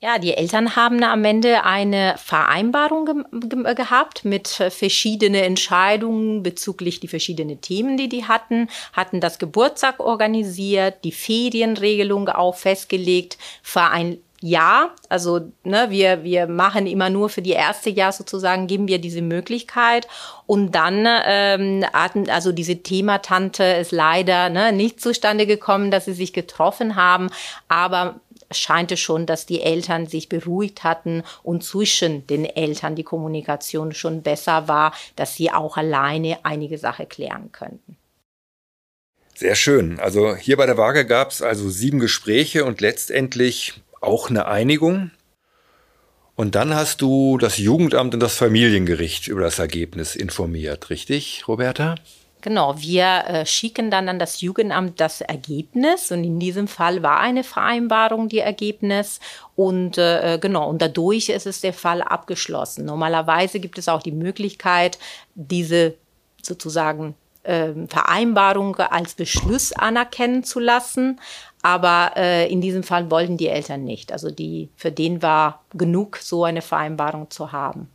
Ja, 0.00 0.20
die 0.20 0.34
Eltern 0.34 0.76
haben 0.76 1.02
am 1.02 1.24
Ende 1.24 1.64
eine 1.64 2.14
Vereinbarung 2.18 3.04
ge 3.04 3.48
ge 3.48 3.74
gehabt 3.74 4.24
mit 4.24 4.46
verschiedenen 4.46 5.42
Entscheidungen 5.42 6.44
bezüglich 6.44 7.00
die 7.00 7.08
verschiedenen 7.08 7.60
Themen, 7.60 7.96
die 7.96 8.08
die 8.08 8.24
hatten, 8.24 8.68
hatten 8.92 9.20
das 9.20 9.40
Geburtstag 9.40 9.98
organisiert, 9.98 11.02
die 11.02 11.10
Ferienregelung 11.10 12.28
auch 12.28 12.54
festgelegt, 12.54 13.38
Verein 13.60 14.18
ja, 14.40 14.94
also 15.08 15.52
ne, 15.64 15.86
wir, 15.90 16.22
wir 16.22 16.46
machen 16.46 16.86
immer 16.86 17.10
nur 17.10 17.28
für 17.28 17.42
die 17.42 17.52
erste 17.52 17.90
Jahr 17.90 18.12
sozusagen, 18.12 18.68
geben 18.68 18.86
wir 18.86 19.00
diese 19.00 19.22
Möglichkeit. 19.22 20.06
Und 20.46 20.76
dann 20.76 21.04
ähm, 21.06 21.84
hatten, 21.92 22.30
also 22.30 22.52
diese 22.52 22.76
Thema-Tante 22.76 23.64
ist 23.64 23.90
leider 23.90 24.48
ne, 24.48 24.72
nicht 24.72 25.00
zustande 25.00 25.46
gekommen, 25.46 25.90
dass 25.90 26.04
sie 26.04 26.12
sich 26.12 26.32
getroffen 26.32 26.94
haben. 26.94 27.30
Aber 27.66 28.20
scheint 28.52 28.92
es 28.92 29.00
schon, 29.00 29.26
dass 29.26 29.44
die 29.44 29.60
Eltern 29.60 30.06
sich 30.06 30.28
beruhigt 30.28 30.84
hatten 30.84 31.24
und 31.42 31.64
zwischen 31.64 32.26
den 32.28 32.44
Eltern 32.44 32.94
die 32.94 33.04
Kommunikation 33.04 33.92
schon 33.92 34.22
besser 34.22 34.68
war, 34.68 34.94
dass 35.16 35.34
sie 35.34 35.50
auch 35.50 35.76
alleine 35.76 36.38
einige 36.44 36.78
Sachen 36.78 37.08
klären 37.08 37.50
könnten. 37.52 37.96
Sehr 39.34 39.54
schön. 39.54 40.00
Also 40.00 40.34
hier 40.34 40.56
bei 40.56 40.66
der 40.66 40.76
Waage 40.78 41.06
gab 41.06 41.30
es 41.30 41.42
also 41.42 41.68
sieben 41.68 42.00
Gespräche 42.00 42.64
und 42.64 42.80
letztendlich 42.80 43.82
auch 44.00 44.30
eine 44.30 44.46
Einigung. 44.46 45.10
Und 46.34 46.54
dann 46.54 46.74
hast 46.74 47.00
du 47.00 47.36
das 47.38 47.58
Jugendamt 47.58 48.14
und 48.14 48.20
das 48.20 48.36
Familiengericht 48.36 49.26
über 49.26 49.40
das 49.40 49.58
Ergebnis 49.58 50.14
informiert, 50.14 50.88
richtig, 50.90 51.48
Roberta? 51.48 51.96
Genau, 52.40 52.80
wir 52.80 53.24
äh, 53.26 53.46
schicken 53.46 53.90
dann 53.90 54.08
an 54.08 54.20
das 54.20 54.40
Jugendamt 54.40 55.00
das 55.00 55.20
Ergebnis 55.20 56.12
und 56.12 56.22
in 56.22 56.38
diesem 56.38 56.68
Fall 56.68 57.02
war 57.02 57.18
eine 57.18 57.42
Vereinbarung 57.42 58.28
die 58.28 58.38
Ergebnis 58.38 59.18
und 59.56 59.98
äh, 59.98 60.34
äh, 60.34 60.38
genau, 60.38 60.68
und 60.68 60.80
dadurch 60.80 61.30
ist 61.30 61.46
es 61.46 61.60
der 61.60 61.72
Fall 61.72 62.00
abgeschlossen. 62.00 62.84
Normalerweise 62.84 63.58
gibt 63.58 63.76
es 63.76 63.88
auch 63.88 64.02
die 64.02 64.12
Möglichkeit, 64.12 65.00
diese 65.34 65.94
sozusagen 66.40 67.16
äh, 67.42 67.72
Vereinbarung 67.88 68.76
als 68.76 69.14
Beschluss 69.14 69.72
anerkennen 69.72 70.44
zu 70.44 70.60
lassen. 70.60 71.20
Aber 71.68 72.12
äh, 72.16 72.50
in 72.50 72.62
diesem 72.62 72.82
Fall 72.82 73.10
wollten 73.10 73.36
die 73.36 73.48
Eltern 73.48 73.84
nicht. 73.84 74.10
Also 74.10 74.30
die, 74.30 74.70
für 74.74 74.90
den 74.90 75.20
war 75.20 75.66
genug, 75.74 76.16
so 76.16 76.44
eine 76.44 76.62
Vereinbarung 76.62 77.30
zu 77.30 77.52
haben. 77.52 77.88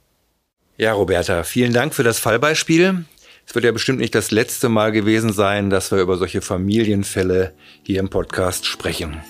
Ja, 0.77 0.93
Roberta, 0.93 1.41
vielen 1.41 1.73
Dank 1.73 1.95
für 1.95 2.03
das 2.03 2.19
Fallbeispiel. 2.19 3.05
Es 3.47 3.55
wird 3.55 3.65
ja 3.65 3.71
bestimmt 3.71 3.97
nicht 3.97 4.13
das 4.13 4.29
letzte 4.29 4.69
Mal 4.69 4.91
gewesen 4.91 5.33
sein, 5.33 5.71
dass 5.71 5.89
wir 5.89 5.97
über 6.01 6.17
solche 6.17 6.41
Familienfälle 6.41 7.55
hier 7.81 7.99
im 7.99 8.11
Podcast 8.11 8.67
sprechen. 8.67 9.23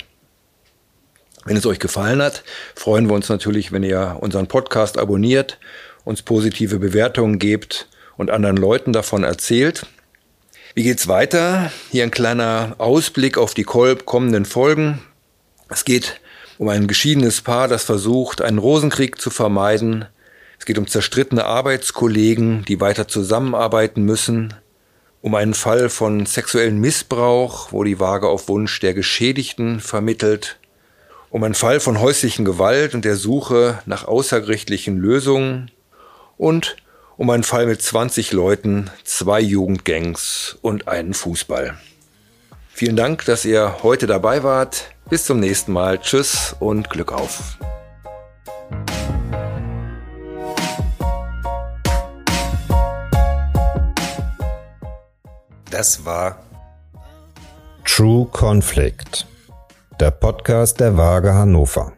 Wenn 1.44 1.56
es 1.56 1.64
euch 1.64 1.78
gefallen 1.78 2.20
hat, 2.20 2.42
freuen 2.74 3.06
wir 3.06 3.14
uns 3.14 3.28
natürlich, 3.28 3.70
wenn 3.70 3.84
ihr 3.84 4.16
unseren 4.18 4.48
Podcast 4.48 4.98
abonniert, 4.98 5.60
uns 6.04 6.22
positive 6.22 6.80
Bewertungen 6.80 7.38
gebt 7.38 7.86
und 8.18 8.30
anderen 8.30 8.58
Leuten 8.58 8.92
davon 8.92 9.24
erzählt. 9.24 9.86
Wie 10.74 10.82
geht's 10.82 11.08
weiter? 11.08 11.72
Hier 11.90 12.02
ein 12.02 12.10
kleiner 12.10 12.74
Ausblick 12.76 13.38
auf 13.38 13.54
die 13.54 13.64
kommenden 13.64 14.44
Folgen. 14.44 15.00
Es 15.70 15.86
geht 15.86 16.20
um 16.58 16.68
ein 16.68 16.86
geschiedenes 16.86 17.40
Paar, 17.40 17.68
das 17.68 17.84
versucht, 17.84 18.42
einen 18.42 18.58
Rosenkrieg 18.58 19.20
zu 19.20 19.30
vermeiden. 19.30 20.04
Es 20.58 20.66
geht 20.66 20.78
um 20.78 20.86
zerstrittene 20.86 21.44
Arbeitskollegen, 21.44 22.64
die 22.66 22.80
weiter 22.80 23.08
zusammenarbeiten 23.08 24.02
müssen. 24.02 24.54
Um 25.20 25.34
einen 25.34 25.54
Fall 25.54 25.88
von 25.88 26.26
sexuellen 26.26 26.80
Missbrauch, 26.80 27.72
wo 27.72 27.84
die 27.84 28.00
Waage 28.00 28.28
auf 28.28 28.48
Wunsch 28.48 28.80
der 28.80 28.94
Geschädigten 28.94 29.80
vermittelt. 29.80 30.58
Um 31.30 31.44
einen 31.44 31.54
Fall 31.54 31.80
von 31.80 32.00
häuslichen 32.00 32.44
Gewalt 32.44 32.94
und 32.94 33.04
der 33.04 33.16
Suche 33.16 33.80
nach 33.86 34.06
außergerichtlichen 34.06 34.96
Lösungen. 34.98 35.70
Und 36.36 36.76
um 37.18 37.28
einen 37.30 37.42
Fall 37.42 37.66
mit 37.66 37.82
20 37.82 38.32
Leuten, 38.32 38.90
zwei 39.02 39.40
Jugendgangs 39.40 40.56
und 40.62 40.86
einen 40.86 41.14
Fußball. 41.14 41.76
Vielen 42.70 42.94
Dank, 42.94 43.24
dass 43.24 43.44
ihr 43.44 43.82
heute 43.82 44.06
dabei 44.06 44.44
wart. 44.44 44.92
Bis 45.10 45.24
zum 45.24 45.40
nächsten 45.40 45.72
Mal. 45.72 45.98
Tschüss 45.98 46.54
und 46.60 46.88
Glück 46.88 47.12
auf. 47.12 47.58
Das 55.70 56.04
war 56.04 56.38
True 57.84 58.28
Conflict, 58.30 59.26
der 59.98 60.12
Podcast 60.12 60.78
der 60.78 60.96
Waage 60.96 61.34
Hannover. 61.34 61.97